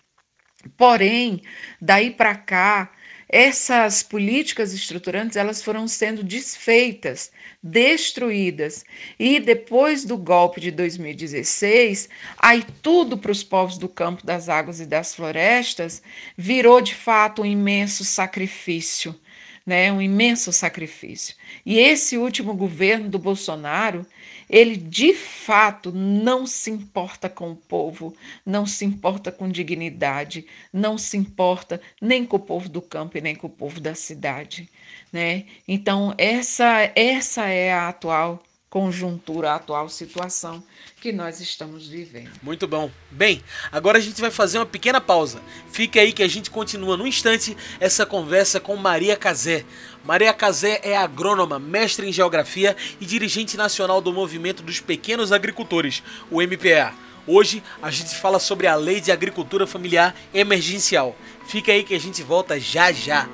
Porém, 0.75 1.41
daí 1.79 2.11
para 2.11 2.35
cá, 2.35 2.91
essas 3.31 4.01
políticas 4.01 4.73
estruturantes 4.73 5.37
elas 5.37 5.61
foram 5.61 5.87
sendo 5.87 6.23
desfeitas, 6.23 7.31
destruídas. 7.61 8.83
E 9.19 9.39
depois 9.39 10.03
do 10.03 10.17
golpe 10.17 10.59
de 10.59 10.71
2016, 10.71 12.09
aí 12.39 12.65
tudo 12.81 13.15
para 13.17 13.31
os 13.31 13.43
povos 13.43 13.77
do 13.77 13.87
campo, 13.87 14.25
das 14.25 14.49
águas 14.49 14.79
e 14.79 14.85
das 14.85 15.13
florestas 15.13 16.01
virou 16.35 16.81
de 16.81 16.95
fato 16.95 17.43
um 17.43 17.45
imenso 17.45 18.03
sacrifício, 18.03 19.15
né? 19.63 19.91
Um 19.91 20.01
imenso 20.01 20.51
sacrifício. 20.51 21.35
E 21.63 21.77
esse 21.77 22.17
último 22.17 22.55
governo 22.55 23.09
do 23.09 23.19
Bolsonaro, 23.19 24.07
ele 24.49 24.75
de 24.75 25.13
fato 25.13 25.91
não 25.91 26.47
se 26.47 26.71
importa 26.71 27.29
com 27.29 27.51
o 27.51 27.55
povo, 27.55 28.15
não 28.45 28.65
se 28.65 28.83
importa 28.85 29.31
com 29.31 29.49
dignidade, 29.49 30.45
não 30.73 30.97
se 30.97 31.17
importa 31.17 31.79
nem 32.01 32.25
com 32.25 32.37
o 32.37 32.39
povo 32.39 32.67
do 32.67 32.81
campo 32.81 33.17
e 33.17 33.21
nem 33.21 33.35
com 33.35 33.47
o 33.47 33.49
povo 33.49 33.79
da 33.79 33.93
cidade, 33.95 34.69
né? 35.13 35.45
Então 35.67 36.13
essa 36.17 36.91
essa 36.95 37.47
é 37.47 37.71
a 37.71 37.89
atual 37.89 38.43
conjuntura, 38.69 39.51
a 39.51 39.55
atual 39.55 39.89
situação 39.89 40.63
que 41.01 41.11
nós 41.11 41.39
estamos 41.39 41.87
vivendo. 41.87 42.29
Muito 42.43 42.67
bom. 42.67 42.91
Bem, 43.09 43.41
agora 43.71 43.97
a 43.97 44.01
gente 44.01 44.21
vai 44.21 44.29
fazer 44.29 44.59
uma 44.59 44.65
pequena 44.65 45.01
pausa. 45.01 45.41
Fique 45.71 45.97
aí 45.97 46.13
que 46.13 46.21
a 46.21 46.27
gente 46.27 46.51
continua 46.51 46.95
no 46.95 47.07
instante 47.07 47.57
essa 47.79 48.05
conversa 48.05 48.59
com 48.59 48.75
Maria 48.75 49.17
Cazé. 49.17 49.65
Maria 50.05 50.33
Cazé 50.33 50.79
é 50.83 50.95
agrônoma, 50.95 51.57
mestre 51.57 52.07
em 52.07 52.13
geografia 52.13 52.75
e 53.01 53.05
dirigente 53.05 53.57
nacional 53.57 54.01
do 54.01 54.13
Movimento 54.13 54.61
dos 54.61 54.79
Pequenos 54.79 55.31
Agricultores, 55.31 56.03
o 56.29 56.41
MPA. 56.41 56.93
Hoje 57.25 57.63
a 57.81 57.91
gente 57.91 58.15
fala 58.15 58.39
sobre 58.39 58.67
a 58.67 58.75
Lei 58.75 59.01
de 59.01 59.11
Agricultura 59.11 59.67
Familiar 59.67 60.15
Emergencial. 60.33 61.15
Fica 61.47 61.71
aí 61.71 61.83
que 61.83 61.95
a 61.95 61.99
gente 61.99 62.23
volta 62.23 62.59
já 62.59 62.91
já. 62.91 63.27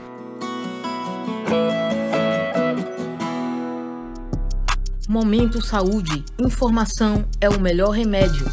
Momento 5.08 5.64
Saúde. 5.64 6.24
Informação 6.40 7.30
é 7.40 7.48
o 7.48 7.62
melhor 7.62 7.92
remédio. 7.92 8.46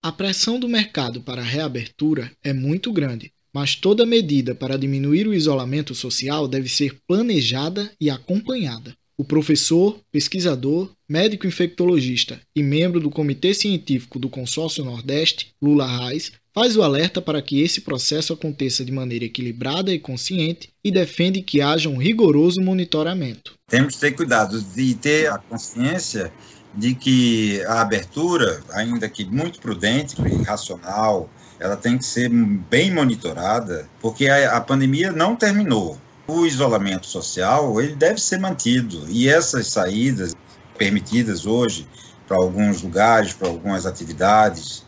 A 0.00 0.12
pressão 0.12 0.60
do 0.60 0.68
mercado 0.68 1.20
para 1.20 1.42
a 1.42 1.44
reabertura 1.44 2.30
é 2.42 2.52
muito 2.52 2.92
grande, 2.92 3.32
mas 3.52 3.74
toda 3.74 4.06
medida 4.06 4.54
para 4.54 4.78
diminuir 4.78 5.26
o 5.26 5.34
isolamento 5.34 5.92
social 5.92 6.46
deve 6.46 6.68
ser 6.68 7.00
planejada 7.04 7.90
e 8.00 8.08
acompanhada. 8.08 8.94
O 9.16 9.24
professor, 9.24 10.00
pesquisador, 10.12 10.92
médico 11.08 11.48
infectologista 11.48 12.40
e 12.54 12.62
membro 12.62 13.00
do 13.00 13.10
Comitê 13.10 13.52
Científico 13.52 14.20
do 14.20 14.28
Consórcio 14.28 14.84
Nordeste, 14.84 15.52
Lula 15.60 15.86
Reis, 16.06 16.30
faz 16.54 16.76
o 16.76 16.82
alerta 16.82 17.20
para 17.20 17.42
que 17.42 17.62
esse 17.62 17.80
processo 17.80 18.32
aconteça 18.32 18.84
de 18.84 18.92
maneira 18.92 19.24
equilibrada 19.24 19.92
e 19.92 19.98
consciente 19.98 20.70
e 20.82 20.90
defende 20.90 21.42
que 21.42 21.60
haja 21.60 21.88
um 21.88 21.98
rigoroso 21.98 22.60
monitoramento. 22.60 23.54
Temos 23.68 23.94
que 23.94 24.00
ter 24.00 24.12
cuidado 24.12 24.60
de 24.60 24.94
ter 24.94 25.30
a 25.30 25.38
consciência 25.38 26.32
de 26.74 26.94
que 26.94 27.62
a 27.66 27.80
abertura, 27.80 28.60
ainda 28.72 29.08
que 29.08 29.24
muito 29.24 29.60
prudente 29.60 30.16
e 30.20 30.42
racional, 30.42 31.28
ela 31.58 31.76
tem 31.76 31.98
que 31.98 32.04
ser 32.04 32.28
bem 32.28 32.92
monitorada, 32.92 33.88
porque 34.00 34.28
a, 34.28 34.56
a 34.56 34.60
pandemia 34.60 35.10
não 35.10 35.34
terminou. 35.34 35.98
O 36.26 36.46
isolamento 36.46 37.06
social 37.06 37.80
ele 37.80 37.94
deve 37.94 38.20
ser 38.20 38.38
mantido 38.38 39.06
e 39.08 39.28
essas 39.28 39.66
saídas 39.68 40.36
permitidas 40.76 41.46
hoje 41.46 41.86
para 42.26 42.36
alguns 42.36 42.82
lugares, 42.82 43.32
para 43.32 43.48
algumas 43.48 43.86
atividades, 43.86 44.84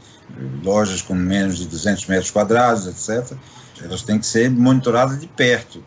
lojas 0.63 1.03
com 1.03 1.15
menos 1.15 1.59
de 1.59 1.67
200 1.67 2.07
metros 2.07 2.31
quadrados, 2.31 2.87
etc., 2.87 3.37
elas 3.83 4.03
têm 4.03 4.19
que 4.19 4.27
ser 4.27 4.51
monitoradas 4.51 5.21
de 5.21 5.27
perto. 5.27 5.83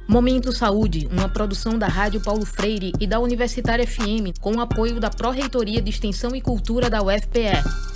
Momento 0.08 0.52
Saúde, 0.52 1.08
uma 1.10 1.28
produção 1.28 1.76
da 1.76 1.88
Rádio 1.88 2.20
Paulo 2.20 2.46
Freire 2.46 2.92
e 3.00 3.08
da 3.08 3.18
Universitária 3.18 3.84
FM, 3.84 4.38
com 4.40 4.60
apoio 4.60 5.00
da 5.00 5.10
Pró-Reitoria 5.10 5.82
de 5.82 5.90
Extensão 5.90 6.36
e 6.36 6.40
Cultura 6.40 6.88
da 6.88 7.02
UFPE. 7.02 7.95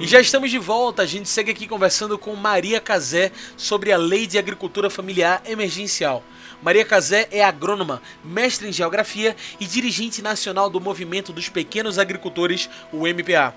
E 0.00 0.06
já 0.06 0.18
estamos 0.18 0.50
de 0.50 0.58
volta, 0.58 1.02
a 1.02 1.06
gente 1.06 1.28
segue 1.28 1.50
aqui 1.50 1.66
conversando 1.66 2.18
com 2.18 2.34
Maria 2.34 2.80
Cazé 2.80 3.30
sobre 3.54 3.92
a 3.92 3.98
Lei 3.98 4.26
de 4.26 4.38
Agricultura 4.38 4.88
Familiar 4.88 5.42
Emergencial. 5.44 6.24
Maria 6.62 6.86
Cazé 6.86 7.28
é 7.30 7.44
agrônoma, 7.44 8.00
mestre 8.24 8.66
em 8.66 8.72
geografia 8.72 9.36
e 9.60 9.66
dirigente 9.66 10.22
nacional 10.22 10.70
do 10.70 10.80
Movimento 10.80 11.34
dos 11.34 11.50
Pequenos 11.50 11.98
Agricultores, 11.98 12.70
o 12.90 13.06
MPA. 13.06 13.54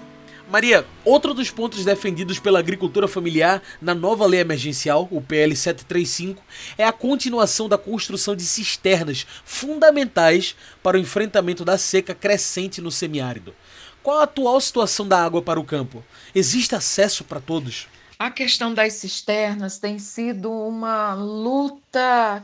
Maria, 0.52 0.86
outro 1.06 1.34
dos 1.34 1.50
pontos 1.50 1.86
defendidos 1.86 2.38
pela 2.40 2.60
agricultura 2.60 3.08
familiar 3.08 3.64
na 3.82 3.96
nova 3.96 4.26
lei 4.26 4.42
emergencial, 4.42 5.08
o 5.10 5.22
PL 5.22 5.56
735, 5.56 6.44
é 6.78 6.84
a 6.84 6.92
continuação 6.92 7.70
da 7.70 7.78
construção 7.78 8.36
de 8.36 8.44
cisternas 8.44 9.26
fundamentais 9.46 10.58
para 10.84 10.98
o 10.98 11.00
enfrentamento 11.00 11.64
da 11.64 11.78
seca 11.78 12.14
crescente 12.14 12.82
no 12.82 12.92
semiárido. 12.92 13.56
Qual 14.04 14.20
a 14.20 14.24
atual 14.24 14.60
situação 14.60 15.08
da 15.08 15.24
água 15.24 15.42
para 15.42 15.58
o 15.58 15.64
campo? 15.64 16.04
Existe 16.36 16.76
acesso 16.76 17.24
para 17.24 17.40
todos? 17.40 17.88
A 18.20 18.30
questão 18.30 18.74
das 18.74 18.94
cisternas 18.94 19.80
tem 19.80 19.98
sido 19.98 20.52
uma 20.52 21.14
luta 21.14 22.44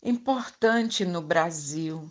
importante 0.00 1.04
no 1.04 1.20
Brasil. 1.20 2.08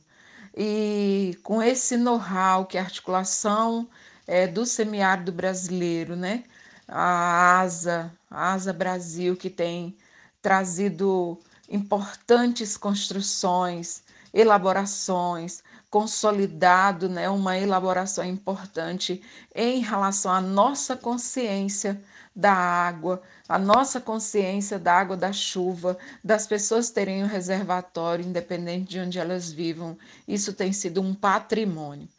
E 0.55 1.38
com 1.41 1.61
esse 1.63 1.95
know-how 1.95 2.65
que 2.65 2.77
a 2.77 2.81
articulação 2.81 3.88
é, 4.27 4.45
do 4.45 4.65
semiárido 4.65 5.31
brasileiro, 5.31 6.17
né? 6.17 6.43
A 6.85 7.61
ASA, 7.61 8.11
a 8.29 8.53
ASA 8.53 8.73
Brasil, 8.73 9.38
que 9.38 9.49
tem 9.49 9.95
trazido 10.41 11.39
importantes 11.69 12.75
construções, 12.75 14.03
elaborações, 14.33 15.63
consolidado 15.95 17.08
né, 17.08 17.29
uma 17.29 17.58
elaboração 17.58 18.25
importante 18.25 19.21
em 19.55 19.79
relação 19.79 20.29
à 20.29 20.41
nossa 20.41 20.93
consciência 20.93 22.03
da 22.36 22.51
água, 22.51 23.21
a 23.47 23.58
nossa 23.58 24.01
consciência 24.01 24.77
da 24.77 24.91
água 24.91 25.15
da 25.15 25.31
chuva, 25.31 25.97
das 26.21 26.45
pessoas 26.45 26.89
terem 26.89 27.23
um 27.23 27.27
reservatório, 27.27 28.25
independente 28.25 28.89
de 28.89 28.99
onde 28.99 29.17
elas 29.17 29.49
vivam. 29.49 29.97
Isso 30.27 30.51
tem 30.51 30.73
sido 30.73 30.99
um 30.99 31.15
patrimônio. 31.15 32.10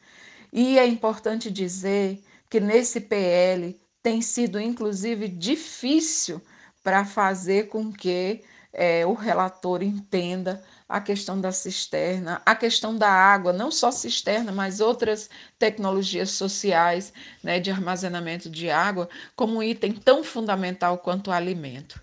E 0.51 0.79
é 0.79 0.87
importante 0.87 1.51
dizer 1.51 2.25
que 2.49 2.59
nesse 2.59 2.99
PL 2.99 3.79
tem 4.03 4.23
sido, 4.23 4.59
inclusive, 4.59 5.29
difícil 5.29 6.41
para 6.83 7.05
fazer 7.05 7.69
com 7.69 7.93
que 7.93 8.43
é, 8.77 9.07
o 9.07 9.15
relator 9.15 9.83
entenda 9.83 10.63
a 10.87 11.01
questão 11.01 11.41
da 11.41 11.51
cisterna, 11.51 12.43
a 12.45 12.55
questão 12.55 12.97
da 12.97 13.09
água, 13.09 13.53
não 13.53 13.71
só 13.71 13.91
cisterna, 13.91 14.53
mas 14.53 14.81
outras 14.81 15.31
tecnologias 15.59 16.31
sociais 16.31 17.13
né, 17.43 17.59
de 17.59 17.71
armazenamento 17.71 18.51
de 18.51 18.71
água, 18.71 19.09
como 19.35 19.57
um 19.57 19.63
item 19.63 19.93
tão 19.93 20.23
fundamental 20.23 20.99
quanto 20.99 21.29
o 21.29 21.33
alimento. 21.33 22.01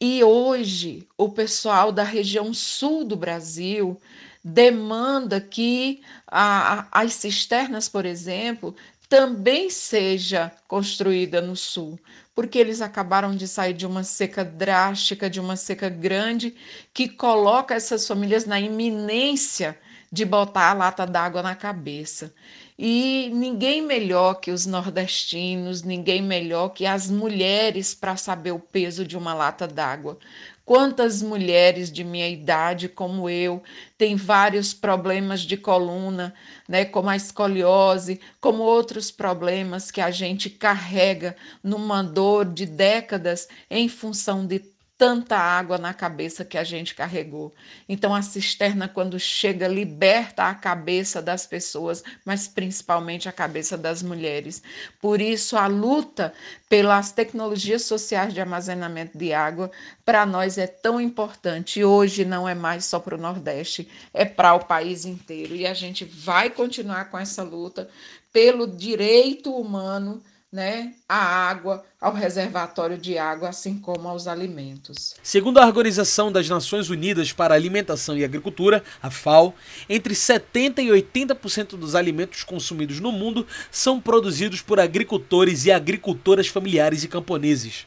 E 0.00 0.22
hoje, 0.24 1.06
o 1.18 1.28
pessoal 1.28 1.92
da 1.92 2.04
região 2.04 2.54
sul 2.54 3.04
do 3.04 3.16
Brasil 3.16 4.00
demanda 4.42 5.40
que 5.40 6.00
a, 6.26 6.86
a, 6.92 7.02
as 7.02 7.14
cisternas, 7.14 7.88
por 7.88 8.06
exemplo, 8.06 8.74
também 9.10 9.68
seja 9.70 10.52
construída 10.68 11.40
no 11.40 11.56
sul, 11.56 11.98
porque 12.34 12.56
eles 12.58 12.80
acabaram 12.80 13.34
de 13.34 13.48
sair 13.48 13.74
de 13.74 13.84
uma 13.84 14.04
seca 14.04 14.44
drástica, 14.44 15.28
de 15.28 15.40
uma 15.40 15.56
seca 15.56 15.88
grande, 15.88 16.54
que 16.94 17.08
coloca 17.08 17.74
essas 17.74 18.06
famílias 18.06 18.46
na 18.46 18.60
iminência 18.60 19.76
de 20.12 20.24
botar 20.24 20.70
a 20.70 20.74
lata 20.74 21.06
d'água 21.06 21.42
na 21.42 21.56
cabeça. 21.56 22.32
E 22.78 23.30
ninguém 23.34 23.82
melhor 23.82 24.34
que 24.34 24.50
os 24.52 24.64
nordestinos, 24.64 25.82
ninguém 25.82 26.22
melhor 26.22 26.70
que 26.70 26.86
as 26.86 27.10
mulheres 27.10 27.94
para 27.94 28.16
saber 28.16 28.52
o 28.52 28.60
peso 28.60 29.04
de 29.04 29.16
uma 29.18 29.34
lata 29.34 29.66
d'água. 29.66 30.18
Quantas 30.70 31.20
mulheres 31.20 31.90
de 31.90 32.04
minha 32.04 32.28
idade, 32.28 32.88
como 32.88 33.28
eu, 33.28 33.60
têm 33.98 34.14
vários 34.14 34.72
problemas 34.72 35.40
de 35.40 35.56
coluna, 35.56 36.32
né, 36.68 36.84
como 36.84 37.08
a 37.10 37.16
escoliose, 37.16 38.20
como 38.40 38.62
outros 38.62 39.10
problemas 39.10 39.90
que 39.90 40.00
a 40.00 40.12
gente 40.12 40.48
carrega 40.48 41.34
numa 41.60 42.04
dor 42.04 42.44
de 42.44 42.66
décadas 42.66 43.48
em 43.68 43.88
função 43.88 44.46
de 44.46 44.60
tanta 45.00 45.34
água 45.34 45.78
na 45.78 45.94
cabeça 45.94 46.44
que 46.44 46.58
a 46.58 46.62
gente 46.62 46.94
carregou. 46.94 47.54
Então 47.88 48.14
a 48.14 48.20
cisterna 48.20 48.86
quando 48.86 49.18
chega 49.18 49.66
liberta 49.66 50.42
a 50.42 50.54
cabeça 50.54 51.22
das 51.22 51.46
pessoas, 51.46 52.04
mas 52.22 52.46
principalmente 52.46 53.26
a 53.26 53.32
cabeça 53.32 53.78
das 53.78 54.02
mulheres. 54.02 54.62
Por 55.00 55.18
isso 55.22 55.56
a 55.56 55.66
luta 55.66 56.34
pelas 56.68 57.12
tecnologias 57.12 57.80
sociais 57.84 58.34
de 58.34 58.42
armazenamento 58.42 59.16
de 59.16 59.32
água 59.32 59.70
para 60.04 60.26
nós 60.26 60.58
é 60.58 60.66
tão 60.66 61.00
importante. 61.00 61.82
Hoje 61.82 62.26
não 62.26 62.46
é 62.46 62.54
mais 62.54 62.84
só 62.84 63.00
para 63.00 63.14
o 63.14 63.18
Nordeste, 63.18 63.88
é 64.12 64.26
para 64.26 64.52
o 64.52 64.66
país 64.66 65.06
inteiro 65.06 65.56
e 65.56 65.66
a 65.66 65.72
gente 65.72 66.04
vai 66.04 66.50
continuar 66.50 67.06
com 67.06 67.18
essa 67.18 67.42
luta 67.42 67.88
pelo 68.30 68.66
direito 68.66 69.50
humano 69.50 70.22
né, 70.52 70.94
a 71.08 71.16
água, 71.16 71.84
ao 72.00 72.12
reservatório 72.12 72.98
de 72.98 73.16
água, 73.16 73.50
assim 73.50 73.78
como 73.78 74.08
aos 74.08 74.26
alimentos. 74.26 75.14
Segundo 75.22 75.58
a 75.58 75.66
Organização 75.66 76.32
das 76.32 76.48
Nações 76.48 76.90
Unidas 76.90 77.32
para 77.32 77.54
a 77.54 77.56
Alimentação 77.56 78.18
e 78.18 78.24
Agricultura, 78.24 78.82
a 79.00 79.10
FAO, 79.10 79.54
entre 79.88 80.12
70 80.12 80.82
e 80.82 80.88
80% 80.88 81.76
dos 81.76 81.94
alimentos 81.94 82.42
consumidos 82.42 82.98
no 82.98 83.12
mundo 83.12 83.46
são 83.70 84.00
produzidos 84.00 84.60
por 84.60 84.80
agricultores 84.80 85.66
e 85.66 85.70
agricultoras 85.70 86.48
familiares 86.48 87.04
e 87.04 87.08
camponeses. 87.08 87.86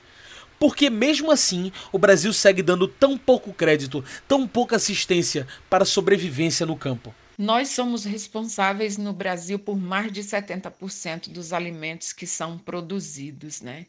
Porque 0.58 0.90
mesmo 0.90 1.32
assim, 1.32 1.70
o 1.92 2.00
Brasil 2.00 2.32
segue 2.32 2.62
dando 2.62 2.88
tão 2.88 3.18
pouco 3.18 3.54
crédito, 3.54 4.06
tão 4.26 4.48
pouca 4.48 4.78
assistência 4.78 5.46
para 5.70 5.84
a 5.84 5.88
sobrevivência 5.88 6.66
no 6.66 6.78
campo. 6.78 7.14
Nós 7.38 7.70
somos 7.70 8.06
responsáveis 8.06 8.98
no 8.98 9.14
Brasil 9.14 9.58
por 9.60 9.78
mais 9.78 10.12
de 10.12 10.22
70% 10.24 11.30
dos 11.30 11.54
alimentos 11.54 12.14
que 12.14 12.28
são 12.28 12.58
produzidos, 12.58 13.62
né? 13.62 13.88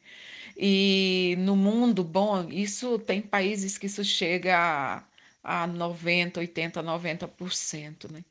E 0.56 1.36
no 1.40 1.56
mundo, 1.56 2.04
bom, 2.04 2.48
isso 2.50 2.98
tem 2.98 3.20
países 3.20 3.76
que 3.76 3.86
isso 3.86 4.04
chega 4.04 4.56
a 4.56 5.02
a 5.44 5.66
90, 5.66 6.40
80, 6.40 6.82
90%. 6.82 8.10
Né? 8.10 8.24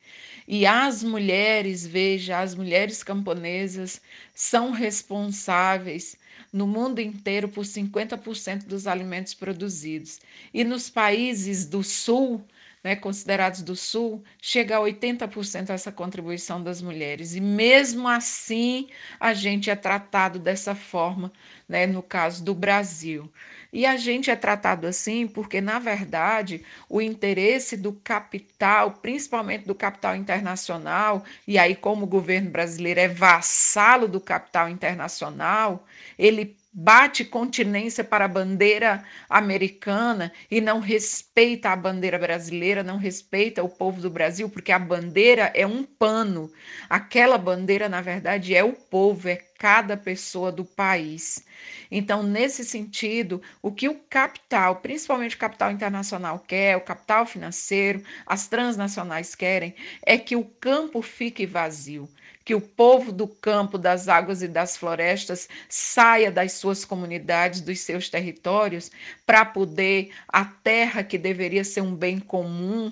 E 0.47 0.65
as 0.65 1.04
mulheres, 1.04 1.86
veja, 1.86 2.39
as 2.39 2.56
mulheres 2.56 3.04
camponesas 3.04 4.02
são 4.34 4.71
responsáveis 4.71 6.17
no 6.52 6.65
mundo 6.65 6.99
inteiro 6.99 7.47
por 7.47 7.65
50% 7.65 8.65
dos 8.65 8.88
alimentos 8.88 9.36
produzidos. 9.36 10.19
E 10.52 10.63
nos 10.63 10.89
países 10.89 11.65
do 11.65 11.84
sul, 11.84 12.43
né, 12.84 12.96
considerados 12.96 13.62
do 13.62 13.76
sul, 13.76 14.24
chega 14.41 14.78
a 14.78 14.82
80% 14.82 15.69
essa 15.69 15.91
contribuição 15.91 16.62
das 16.62 16.82
mulheres. 16.82 17.34
E 17.34 17.39
mesmo 17.39 18.08
assim, 18.08 18.89
a 19.19 19.34
gente 19.34 19.69
é 19.69 19.76
tratado 19.76 20.38
dessa 20.38 20.76
forma, 20.76 21.32
né, 21.67 21.88
no 21.88 22.04
caso 22.04 22.43
do 22.43 22.54
Brasil. 22.54 23.32
E 23.72 23.86
a 23.86 23.96
gente 23.98 24.30
é 24.30 24.36
tratado 24.36 24.86
assim 24.86 25.26
porque, 25.28 25.62
na 25.62 25.80
verdade, 25.80 26.63
o 26.89 27.02
interesse 27.02 27.78
do 27.78 27.93
capital, 27.93 28.91
principalmente 28.91 29.65
do 29.65 29.74
capital 29.74 30.15
internacional, 30.15 31.24
e 31.48 31.58
aí, 31.58 31.76
como 31.76 32.04
o 32.04 32.08
governo 32.08 32.52
brasileiro 32.52 33.00
é 33.00 33.08
vassalo 33.08 34.08
do 34.08 34.19
capital 34.19 34.69
internacional, 34.69 35.88
ele 36.19 36.56
bate 36.74 37.24
continência 37.24 38.04
para 38.04 38.26
a 38.26 38.28
bandeira 38.28 39.04
americana 39.30 40.32
e 40.50 40.60
não 40.60 40.80
respeita 40.80 41.70
a 41.70 41.76
bandeira 41.76 42.18
brasileira, 42.18 42.82
não 42.82 42.98
respeita 42.98 43.62
o 43.64 43.70
povo 43.70 44.02
do 44.02 44.10
Brasil, 44.10 44.50
porque 44.50 44.72
a 44.72 44.80
bandeira 44.80 45.52
é 45.54 45.68
um 45.68 45.84
pano. 45.84 46.52
Aquela 46.90 47.38
bandeira, 47.38 47.88
na 47.88 48.02
verdade, 48.02 48.56
é 48.56 48.64
o 48.64 48.74
povo, 48.74 49.30
é 49.30 49.36
cada 49.36 49.96
pessoa 49.96 50.52
do 50.52 50.66
país. 50.66 51.46
Então, 51.92 52.24
nesse 52.24 52.66
sentido, 52.66 53.42
o 53.62 53.72
que 53.72 53.88
o 53.88 53.96
capital, 54.10 54.78
principalmente 54.78 55.36
o 55.36 55.40
capital 55.40 55.72
internacional 55.72 56.40
quer, 56.40 56.76
o 56.76 56.82
capital 56.82 57.26
financeiro, 57.26 58.02
as 58.26 58.48
transnacionais 58.48 59.36
querem, 59.36 59.76
é 60.06 60.18
que 60.18 60.36
o 60.36 60.44
campo 60.44 61.02
fique 61.02 61.46
vazio 61.46 62.10
que 62.43 62.56
o 62.56 62.62
povo 62.62 63.12
do 63.12 63.27
campo, 63.27 63.77
das 63.77 64.08
águas 64.08 64.41
e 64.41 64.47
das 64.47 64.75
florestas 64.75 65.47
saia 65.69 66.32
das 66.32 66.53
suas 66.53 66.84
comunidades, 66.86 67.62
dos 67.62 67.79
seus 67.79 68.10
territórios, 68.10 68.91
para 69.25 69.45
poder 69.45 70.12
a 70.27 70.45
terra 70.45 71.03
que 71.03 71.17
deveria 71.17 71.63
ser 71.63 71.82
um 71.82 71.95
bem 71.95 72.19
comum 72.19 72.91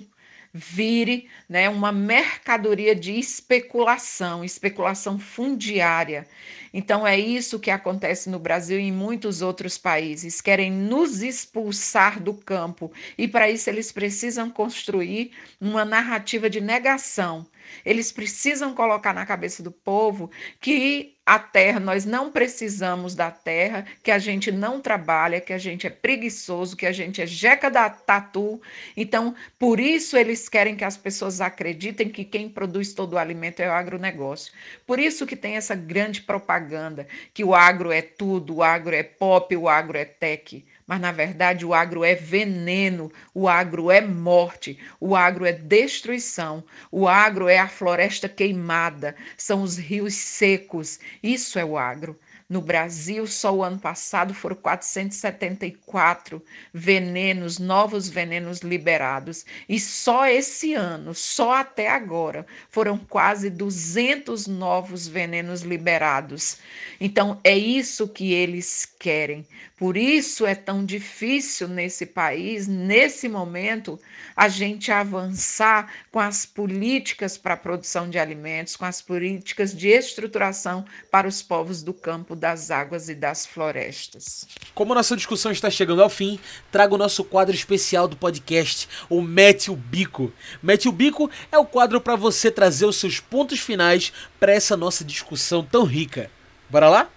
vire 0.52 1.28
né, 1.48 1.68
uma 1.68 1.90
mercadoria 1.90 2.94
de 2.94 3.18
especulação, 3.18 4.44
especulação 4.44 5.18
fundiária. 5.18 6.26
Então 6.74 7.06
é 7.06 7.18
isso 7.18 7.58
que 7.58 7.70
acontece 7.70 8.28
no 8.28 8.38
Brasil 8.38 8.78
e 8.78 8.82
em 8.82 8.92
muitos 8.92 9.40
outros 9.40 9.78
países. 9.78 10.40
Querem 10.40 10.70
nos 10.70 11.22
expulsar 11.22 12.20
do 12.20 12.34
campo 12.34 12.92
e 13.16 13.26
para 13.26 13.50
isso 13.50 13.70
eles 13.70 13.90
precisam 13.90 14.50
construir 14.50 15.32
uma 15.60 15.84
narrativa 15.84 16.50
de 16.50 16.60
negação 16.60 17.46
eles 17.84 18.12
precisam 18.12 18.74
colocar 18.74 19.12
na 19.12 19.26
cabeça 19.26 19.62
do 19.62 19.70
povo 19.70 20.30
que 20.60 21.16
a 21.24 21.38
terra, 21.38 21.78
nós 21.78 22.04
não 22.04 22.32
precisamos 22.32 23.14
da 23.14 23.30
terra, 23.30 23.86
que 24.02 24.10
a 24.10 24.18
gente 24.18 24.50
não 24.50 24.80
trabalha, 24.80 25.40
que 25.40 25.52
a 25.52 25.58
gente 25.58 25.86
é 25.86 25.90
preguiçoso, 25.90 26.76
que 26.76 26.84
a 26.84 26.90
gente 26.90 27.22
é 27.22 27.26
jeca 27.26 27.70
da 27.70 27.88
tatu. 27.88 28.60
Então, 28.96 29.34
por 29.56 29.78
isso 29.78 30.16
eles 30.16 30.48
querem 30.48 30.74
que 30.74 30.84
as 30.84 30.96
pessoas 30.96 31.40
acreditem 31.40 32.08
que 32.08 32.24
quem 32.24 32.48
produz 32.48 32.92
todo 32.92 33.12
o 33.12 33.18
alimento 33.18 33.60
é 33.60 33.68
o 33.68 33.72
agronegócio. 33.72 34.52
Por 34.84 34.98
isso 34.98 35.24
que 35.24 35.36
tem 35.36 35.56
essa 35.56 35.76
grande 35.76 36.22
propaganda 36.22 37.06
que 37.32 37.44
o 37.44 37.54
agro 37.54 37.92
é 37.92 38.02
tudo, 38.02 38.56
o 38.56 38.62
agro 38.62 38.94
é 38.94 39.04
pop, 39.04 39.56
o 39.56 39.68
agro 39.68 39.96
é 39.96 40.04
tech. 40.04 40.64
Mas, 40.92 41.00
na 41.00 41.10
verdade, 41.10 41.64
o 41.64 41.72
agro 41.72 42.04
é 42.04 42.14
veneno, 42.14 43.10
o 43.32 43.48
agro 43.48 43.90
é 43.90 44.02
morte, 44.02 44.78
o 45.00 45.16
agro 45.16 45.46
é 45.46 45.52
destruição, 45.52 46.62
o 46.90 47.08
agro 47.08 47.48
é 47.48 47.58
a 47.58 47.66
floresta 47.66 48.28
queimada, 48.28 49.16
são 49.34 49.62
os 49.62 49.78
rios 49.78 50.12
secos. 50.12 51.00
Isso 51.22 51.58
é 51.58 51.64
o 51.64 51.78
agro. 51.78 52.20
No 52.52 52.60
Brasil, 52.60 53.26
só 53.26 53.50
o 53.50 53.64
ano 53.64 53.78
passado 53.78 54.34
foram 54.34 54.56
474 54.56 56.44
venenos, 56.70 57.58
novos 57.58 58.10
venenos 58.10 58.58
liberados. 58.58 59.46
E 59.66 59.80
só 59.80 60.26
esse 60.26 60.74
ano, 60.74 61.14
só 61.14 61.54
até 61.54 61.88
agora, 61.88 62.44
foram 62.68 62.98
quase 62.98 63.48
200 63.48 64.46
novos 64.46 65.08
venenos 65.08 65.62
liberados. 65.62 66.58
Então, 67.00 67.40
é 67.42 67.56
isso 67.56 68.06
que 68.06 68.34
eles 68.34 68.84
querem. 69.00 69.46
Por 69.78 69.96
isso 69.96 70.44
é 70.46 70.54
tão 70.54 70.84
difícil 70.84 71.66
nesse 71.66 72.04
país, 72.04 72.68
nesse 72.68 73.28
momento, 73.30 73.98
a 74.36 74.48
gente 74.48 74.92
avançar 74.92 75.90
com 76.12 76.20
as 76.20 76.46
políticas 76.46 77.36
para 77.36 77.54
a 77.54 77.56
produção 77.56 78.08
de 78.08 78.18
alimentos, 78.18 78.76
com 78.76 78.84
as 78.84 79.02
políticas 79.02 79.74
de 79.74 79.88
estruturação 79.88 80.84
para 81.10 81.26
os 81.26 81.42
povos 81.42 81.82
do 81.82 81.92
campo, 81.92 82.36
das 82.42 82.72
águas 82.72 83.08
e 83.08 83.14
das 83.14 83.46
florestas. 83.46 84.48
Como 84.74 84.96
nossa 84.96 85.14
discussão 85.14 85.52
está 85.52 85.70
chegando 85.70 86.02
ao 86.02 86.10
fim, 86.10 86.40
trago 86.72 86.96
o 86.96 86.98
nosso 86.98 87.22
quadro 87.22 87.54
especial 87.54 88.08
do 88.08 88.16
podcast, 88.16 88.88
o 89.08 89.22
Mete 89.22 89.70
o 89.70 89.76
Bico. 89.76 90.32
Mete 90.60 90.88
o 90.88 90.92
Bico 90.92 91.30
é 91.52 91.58
o 91.58 91.64
quadro 91.64 92.00
para 92.00 92.16
você 92.16 92.50
trazer 92.50 92.84
os 92.84 92.96
seus 92.96 93.20
pontos 93.20 93.60
finais 93.60 94.12
para 94.40 94.52
essa 94.52 94.76
nossa 94.76 95.04
discussão 95.04 95.64
tão 95.64 95.84
rica. 95.84 96.32
Bora 96.68 96.88
lá? 96.88 97.08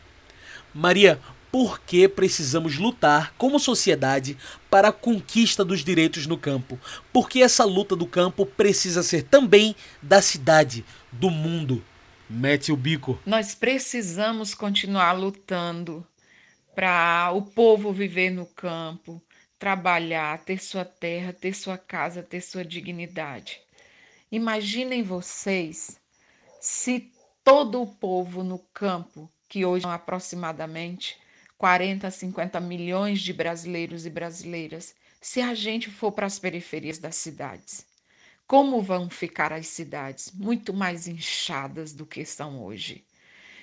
Maria, 0.71 1.19
por 1.51 1.79
que 1.79 2.07
precisamos 2.07 2.77
lutar 2.77 3.33
como 3.35 3.59
sociedade 3.59 4.37
para 4.69 4.89
a 4.89 4.91
conquista 4.91 5.65
dos 5.65 5.83
direitos 5.83 6.27
no 6.27 6.37
campo. 6.37 6.79
Porque 7.11 7.39
essa 7.39 7.63
luta 7.63 7.95
do 7.95 8.05
campo 8.05 8.45
precisa 8.45 9.01
ser 9.01 9.23
também 9.23 9.75
da 10.03 10.21
cidade, 10.21 10.85
do 11.11 11.31
mundo. 11.31 11.83
Mete 12.29 12.71
o 12.71 12.75
bico. 12.75 13.19
Nós 13.25 13.53
precisamos 13.53 14.55
continuar 14.55 15.11
lutando 15.11 16.05
para 16.73 17.31
o 17.31 17.43
povo 17.43 17.93
viver 17.93 18.31
no 18.31 18.47
campo, 18.47 19.21
trabalhar, 19.59 20.43
ter 20.43 20.59
sua 20.59 20.83
terra, 20.83 21.31
ter 21.31 21.53
sua 21.53 21.77
casa, 21.77 22.23
ter 22.23 22.41
sua 22.41 22.65
dignidade. 22.65 23.61
Imaginem 24.31 25.03
vocês 25.03 25.99
se 26.59 27.11
todo 27.43 27.81
o 27.81 27.87
povo 27.87 28.43
no 28.43 28.57
campo, 28.73 29.29
que 29.47 29.63
hoje 29.63 29.83
são 29.83 29.91
aproximadamente 29.91 31.17
40 31.59 32.07
a 32.07 32.11
50 32.11 32.59
milhões 32.59 33.21
de 33.21 33.31
brasileiros 33.31 34.05
e 34.05 34.09
brasileiras 34.09 34.95
se 35.21 35.41
a 35.41 35.53
gente 35.53 35.91
for 35.91 36.11
para 36.11 36.25
as 36.25 36.39
periferias 36.39 36.97
das 36.97 37.15
cidades. 37.15 37.85
Como 38.47 38.79
vão 38.79 39.09
ficar 39.09 39.51
as 39.51 39.67
cidades? 39.67 40.31
Muito 40.31 40.71
mais 40.71 41.07
inchadas 41.07 41.93
do 41.93 42.05
que 42.05 42.23
são 42.23 42.63
hoje. 42.63 43.03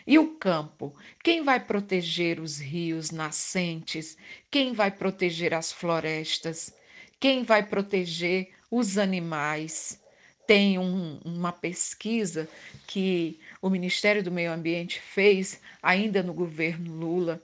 E 0.05 0.19
o 0.19 0.35
campo? 0.35 0.93
Quem 1.23 1.45
vai 1.45 1.61
proteger 1.61 2.41
os 2.41 2.59
rios 2.59 3.13
nascentes? 3.13 4.17
Quem 4.51 4.73
vai 4.73 4.91
proteger 4.91 5.55
as 5.55 5.71
florestas? 5.71 6.75
Quem 7.21 7.45
vai 7.45 7.65
proteger 7.65 8.51
os 8.69 8.99
animais? 8.99 10.03
Tem 10.49 10.77
um, 10.81 11.21
uma 11.25 11.53
pesquisa 11.53 12.49
que 12.85 13.39
o 13.61 13.71
Ministério 13.71 14.25
do 14.25 14.33
Meio 14.33 14.53
Ambiente 14.53 15.01
fez 15.01 15.61
ainda 15.81 16.25
no 16.25 16.35
governo 16.35 16.93
Lula 16.93 17.41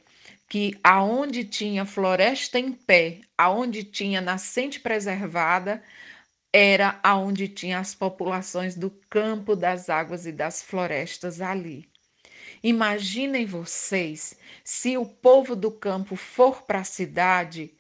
que 0.49 0.79
aonde 0.83 1.45
tinha 1.45 1.85
floresta 1.85 2.59
em 2.59 2.73
pé, 2.73 3.21
aonde 3.37 3.85
tinha 3.85 4.21
nascente 4.21 4.81
preservada, 4.81 5.83
era 6.53 6.99
aonde 7.03 7.49
tinha 7.49 7.79
as 7.79 7.95
populações 7.95 8.75
do 8.75 8.91
campo, 9.11 9.55
das 9.55 9.89
águas 9.89 10.27
e 10.27 10.33
das 10.33 10.63
florestas 10.63 11.41
ali. 11.41 11.89
Imaginem 12.63 13.47
vocês, 13.47 14.37
se 14.65 14.97
o 14.97 15.07
povo 15.07 15.55
do 15.55 15.71
campo 15.71 16.17
for 16.17 16.63
para 16.63 16.81
a 16.81 16.85
cidade, 16.85 17.73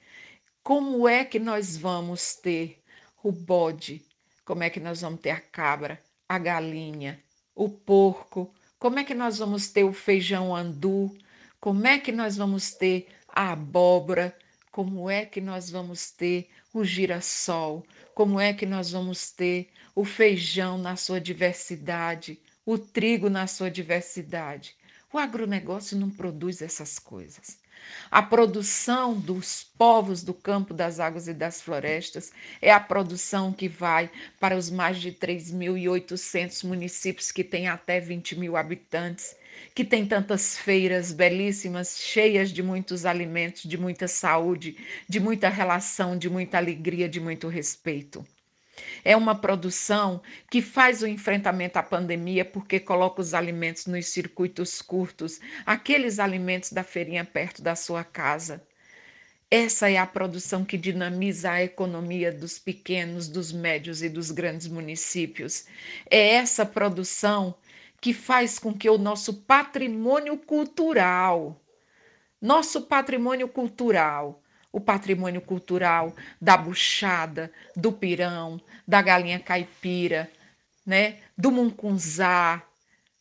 como 0.62 1.08
é 1.08 1.24
que 1.24 1.38
nós 1.38 1.76
vamos 1.76 2.34
ter 2.34 2.82
o 3.22 3.32
bode? 3.32 4.04
Como 4.44 4.62
é 4.62 4.70
que 4.70 4.78
nós 4.78 5.00
vamos 5.00 5.20
ter 5.20 5.30
a 5.30 5.40
cabra, 5.40 6.00
a 6.28 6.38
galinha, 6.38 7.22
o 7.54 7.68
porco? 7.68 8.54
Como 8.78 8.98
é 8.98 9.04
que 9.04 9.14
nós 9.14 9.38
vamos 9.38 9.68
ter 9.68 9.84
o 9.84 9.92
feijão 9.92 10.54
andu? 10.54 11.16
Como 11.58 11.86
é 11.86 11.98
que 11.98 12.12
nós 12.12 12.36
vamos 12.36 12.72
ter 12.72 13.08
a 13.28 13.52
abóbora? 13.52 14.36
Como 14.70 15.08
é 15.10 15.24
que 15.24 15.40
nós 15.40 15.70
vamos 15.70 16.10
ter 16.10 16.48
o 16.72 16.84
girassol? 16.84 17.84
Como 18.14 18.38
é 18.40 18.52
que 18.52 18.66
nós 18.66 18.90
vamos 18.90 19.30
ter 19.30 19.70
o 19.94 20.04
feijão 20.04 20.78
na 20.78 20.96
sua 20.96 21.20
diversidade, 21.20 22.38
o 22.64 22.78
trigo 22.78 23.28
na 23.30 23.46
sua 23.46 23.70
diversidade? 23.70 24.76
O 25.12 25.18
agronegócio 25.18 25.96
não 25.96 26.10
produz 26.10 26.60
essas 26.60 26.98
coisas. 26.98 27.58
A 28.10 28.20
produção 28.22 29.14
dos 29.18 29.64
povos 29.64 30.22
do 30.22 30.34
campo, 30.34 30.74
das 30.74 30.98
águas 31.00 31.28
e 31.28 31.34
das 31.34 31.60
florestas 31.60 32.32
é 32.60 32.70
a 32.70 32.80
produção 32.80 33.52
que 33.52 33.68
vai 33.68 34.10
para 34.40 34.56
os 34.56 34.68
mais 34.68 34.98
de 34.98 35.12
3.800 35.12 36.64
municípios 36.64 37.30
que 37.30 37.44
têm 37.44 37.68
até 37.68 38.00
20 38.00 38.36
mil 38.38 38.56
habitantes, 38.56 39.36
que 39.74 39.84
tem 39.84 40.06
tantas 40.06 40.56
feiras 40.56 41.12
belíssimas, 41.12 41.98
cheias 41.98 42.50
de 42.50 42.62
muitos 42.62 43.06
alimentos, 43.06 43.62
de 43.62 43.78
muita 43.78 44.08
saúde, 44.08 44.76
de 45.08 45.20
muita 45.20 45.48
relação, 45.48 46.16
de 46.16 46.28
muita 46.28 46.58
alegria, 46.58 47.08
de 47.08 47.20
muito 47.20 47.48
respeito. 47.48 48.26
É 49.04 49.16
uma 49.16 49.34
produção 49.34 50.22
que 50.50 50.62
faz 50.62 51.02
o 51.02 51.06
enfrentamento 51.06 51.78
à 51.78 51.82
pandemia 51.82 52.44
porque 52.44 52.78
coloca 52.78 53.20
os 53.20 53.34
alimentos 53.34 53.86
nos 53.86 54.06
circuitos 54.06 54.80
curtos, 54.80 55.40
aqueles 55.66 56.18
alimentos 56.18 56.72
da 56.72 56.82
feirinha 56.82 57.24
perto 57.24 57.62
da 57.62 57.74
sua 57.74 58.04
casa. 58.04 58.62
Essa 59.50 59.90
é 59.90 59.96
a 59.96 60.06
produção 60.06 60.62
que 60.62 60.76
dinamiza 60.76 61.50
a 61.50 61.62
economia 61.62 62.30
dos 62.30 62.58
pequenos, 62.58 63.28
dos 63.28 63.50
médios 63.50 64.02
e 64.02 64.08
dos 64.08 64.30
grandes 64.30 64.68
municípios. 64.68 65.64
É 66.10 66.34
essa 66.34 66.66
produção 66.66 67.54
que 68.00 68.12
faz 68.12 68.58
com 68.58 68.72
que 68.72 68.88
o 68.88 68.98
nosso 68.98 69.34
patrimônio 69.34 70.36
cultural, 70.36 71.60
nosso 72.40 72.82
patrimônio 72.82 73.48
cultural, 73.48 74.42
o 74.72 74.80
patrimônio 74.80 75.40
cultural 75.40 76.14
da 76.40 76.56
buchada, 76.56 77.50
do 77.74 77.90
pirão, 77.90 78.60
da 78.86 79.02
galinha 79.02 79.40
caipira, 79.40 80.30
né, 80.86 81.18
do 81.36 81.50
muncunzá, 81.50 82.62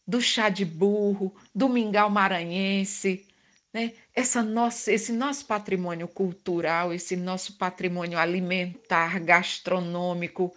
do 0.07 0.21
chá 0.21 0.49
de 0.49 0.63
burro, 0.63 1.35
do 1.53 1.67
mingau 1.67 2.09
maranhense, 2.09 3.25
né? 3.73 3.93
Essa 4.15 4.41
nossa, 4.41 4.91
esse 4.91 5.11
nosso 5.11 5.45
patrimônio 5.45 6.07
cultural, 6.07 6.93
esse 6.93 7.15
nosso 7.15 7.57
patrimônio 7.57 8.17
alimentar, 8.17 9.19
gastronômico, 9.19 10.53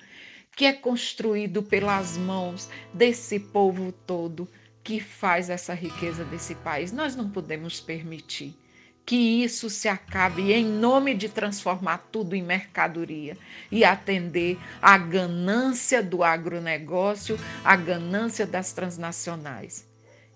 que 0.56 0.66
é 0.66 0.72
construído 0.72 1.62
pelas 1.62 2.16
mãos 2.16 2.68
desse 2.92 3.38
povo 3.38 3.92
todo 3.92 4.48
que 4.82 5.00
faz 5.00 5.50
essa 5.50 5.74
riqueza 5.74 6.24
desse 6.24 6.54
país. 6.54 6.92
Nós 6.92 7.14
não 7.14 7.30
podemos 7.30 7.80
permitir 7.80 8.56
que 9.04 9.42
isso 9.42 9.68
se 9.68 9.88
acabe 9.88 10.52
em 10.52 10.64
nome 10.64 11.14
de 11.14 11.28
transformar 11.28 12.08
tudo 12.12 12.36
em 12.36 12.42
mercadoria 12.42 13.36
e 13.70 13.84
atender 13.84 14.58
à 14.80 14.96
ganância 14.96 16.02
do 16.02 16.22
agronegócio, 16.22 17.38
à 17.64 17.74
ganância 17.74 18.46
das 18.46 18.72
transnacionais. 18.72 19.86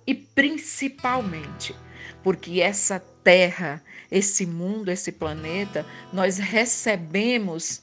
E 0.07 0.15
principalmente 0.15 1.75
porque 2.23 2.61
essa 2.61 2.99
terra, 3.23 3.83
esse 4.11 4.45
mundo, 4.47 4.91
esse 4.91 5.13
planeta, 5.13 5.87
nós 6.13 6.39
recebemos 6.39 7.83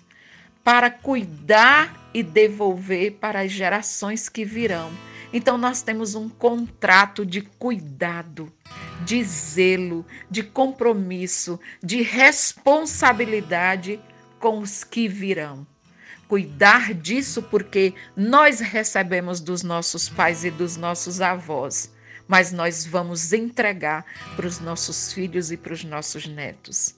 para 0.63 0.89
cuidar 0.89 2.00
e 2.13 2.21
devolver 2.24 3.13
para 3.13 3.41
as 3.41 3.52
gerações 3.52 4.30
que 4.30 4.43
virão. 4.45 4.91
Então, 5.34 5.58
nós 5.58 5.82
temos 5.82 6.13
um 6.13 6.28
contrato 6.28 7.26
de 7.26 7.41
cuidado, 7.41 8.52
de 9.06 9.24
zelo, 9.24 10.06
de 10.30 10.43
compromisso, 10.43 11.60
de 11.82 12.02
responsabilidade 12.02 14.00
com 14.39 14.60
os 14.60 14.84
que 14.84 15.08
virão. 15.08 15.65
Cuidar 16.28 16.93
disso 16.93 17.41
porque 17.43 17.93
nós 18.15 18.60
recebemos 18.60 19.39
dos 19.39 19.63
nossos 19.63 20.10
pais 20.10 20.43
e 20.43 20.52
dos 20.52 20.78
nossos 20.78 21.21
avós, 21.21 21.93
mas 22.28 22.52
nós 22.52 22.86
vamos 22.86 23.34
entregar 23.34 24.06
para 24.36 24.47
os 24.47 24.60
nossos 24.60 25.13
filhos 25.13 25.52
e 25.52 25.58
para 25.58 25.74
os 25.74 25.84
nossos 25.84 26.28
netos. 26.28 26.95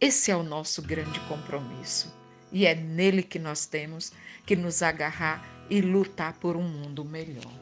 Esse 0.00 0.30
é 0.30 0.36
o 0.36 0.42
nosso 0.42 0.82
grande 0.82 1.18
compromisso 1.20 2.25
e 2.56 2.64
é 2.64 2.74
nele 2.74 3.22
que 3.22 3.38
nós 3.38 3.66
temos 3.66 4.10
que 4.46 4.56
nos 4.56 4.82
agarrar 4.82 5.46
e 5.68 5.82
lutar 5.82 6.32
por 6.40 6.56
um 6.56 6.62
mundo 6.62 7.04
melhor. 7.04 7.52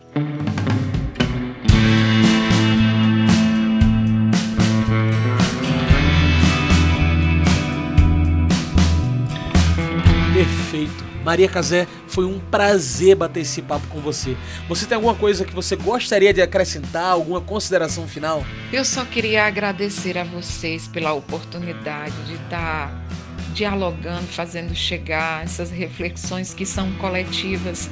Perfeito. 10.32 11.04
Maria 11.24 11.48
Casé, 11.48 11.88
foi 12.06 12.24
um 12.24 12.38
prazer 12.38 13.16
bater 13.16 13.40
esse 13.40 13.62
papo 13.62 13.88
com 13.88 13.98
você. 13.98 14.36
Você 14.68 14.86
tem 14.86 14.94
alguma 14.94 15.16
coisa 15.16 15.44
que 15.44 15.54
você 15.54 15.74
gostaria 15.74 16.32
de 16.32 16.40
acrescentar, 16.40 17.06
alguma 17.06 17.40
consideração 17.40 18.06
final? 18.06 18.44
Eu 18.72 18.84
só 18.84 19.04
queria 19.04 19.44
agradecer 19.44 20.16
a 20.16 20.22
vocês 20.22 20.86
pela 20.86 21.12
oportunidade 21.14 22.14
de 22.26 22.34
estar 22.34 23.04
dialogando, 23.54 24.26
fazendo 24.26 24.74
chegar 24.74 25.44
essas 25.44 25.70
reflexões 25.70 26.52
que 26.52 26.66
são 26.66 26.92
coletivas 26.96 27.88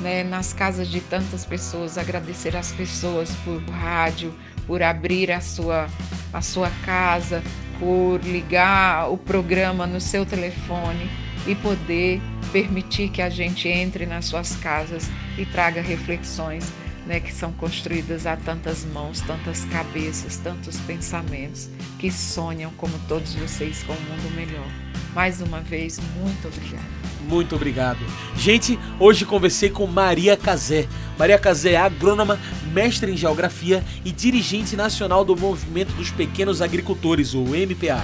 né, 0.00 0.24
nas 0.24 0.52
casas 0.52 0.88
de 0.88 1.00
tantas 1.00 1.44
pessoas, 1.44 1.98
agradecer 1.98 2.56
às 2.56 2.72
pessoas 2.72 3.30
por 3.44 3.62
rádio, 3.70 4.34
por 4.66 4.82
abrir 4.82 5.30
a 5.30 5.40
sua, 5.40 5.86
a 6.32 6.40
sua 6.40 6.70
casa, 6.84 7.42
por 7.78 8.18
ligar 8.24 9.12
o 9.12 9.18
programa 9.18 9.86
no 9.86 10.00
seu 10.00 10.24
telefone 10.24 11.08
e 11.46 11.54
poder 11.54 12.20
permitir 12.50 13.10
que 13.10 13.20
a 13.20 13.28
gente 13.28 13.68
entre 13.68 14.06
nas 14.06 14.24
suas 14.24 14.56
casas 14.56 15.10
e 15.36 15.44
traga 15.44 15.82
reflexões 15.82 16.72
né, 17.06 17.20
que 17.20 17.32
são 17.32 17.52
construídas 17.52 18.26
a 18.26 18.36
tantas 18.36 18.84
mãos, 18.84 19.20
tantas 19.20 19.64
cabeças, 19.66 20.36
tantos 20.36 20.78
pensamentos 20.80 21.68
que 21.98 22.10
sonham 22.10 22.70
como 22.76 22.98
todos 23.08 23.34
vocês 23.34 23.82
com 23.82 23.92
um 23.92 24.00
mundo 24.00 24.34
melhor. 24.34 24.66
Mais 25.14 25.40
uma 25.40 25.60
vez, 25.60 26.00
muito 26.16 26.48
obrigada. 26.48 27.02
Muito 27.28 27.54
obrigado. 27.54 28.00
Gente, 28.36 28.78
hoje 28.98 29.24
conversei 29.24 29.70
com 29.70 29.86
Maria 29.86 30.36
Cazé. 30.36 30.88
Maria 31.18 31.38
Cazé 31.38 31.72
é 31.72 31.76
agrônoma, 31.76 32.38
mestre 32.72 33.12
em 33.12 33.16
geografia 33.16 33.84
e 34.04 34.10
dirigente 34.10 34.74
nacional 34.74 35.24
do 35.24 35.36
Movimento 35.36 35.92
dos 35.92 36.10
Pequenos 36.10 36.60
Agricultores, 36.60 37.34
o 37.34 37.44
MPA. 37.44 38.02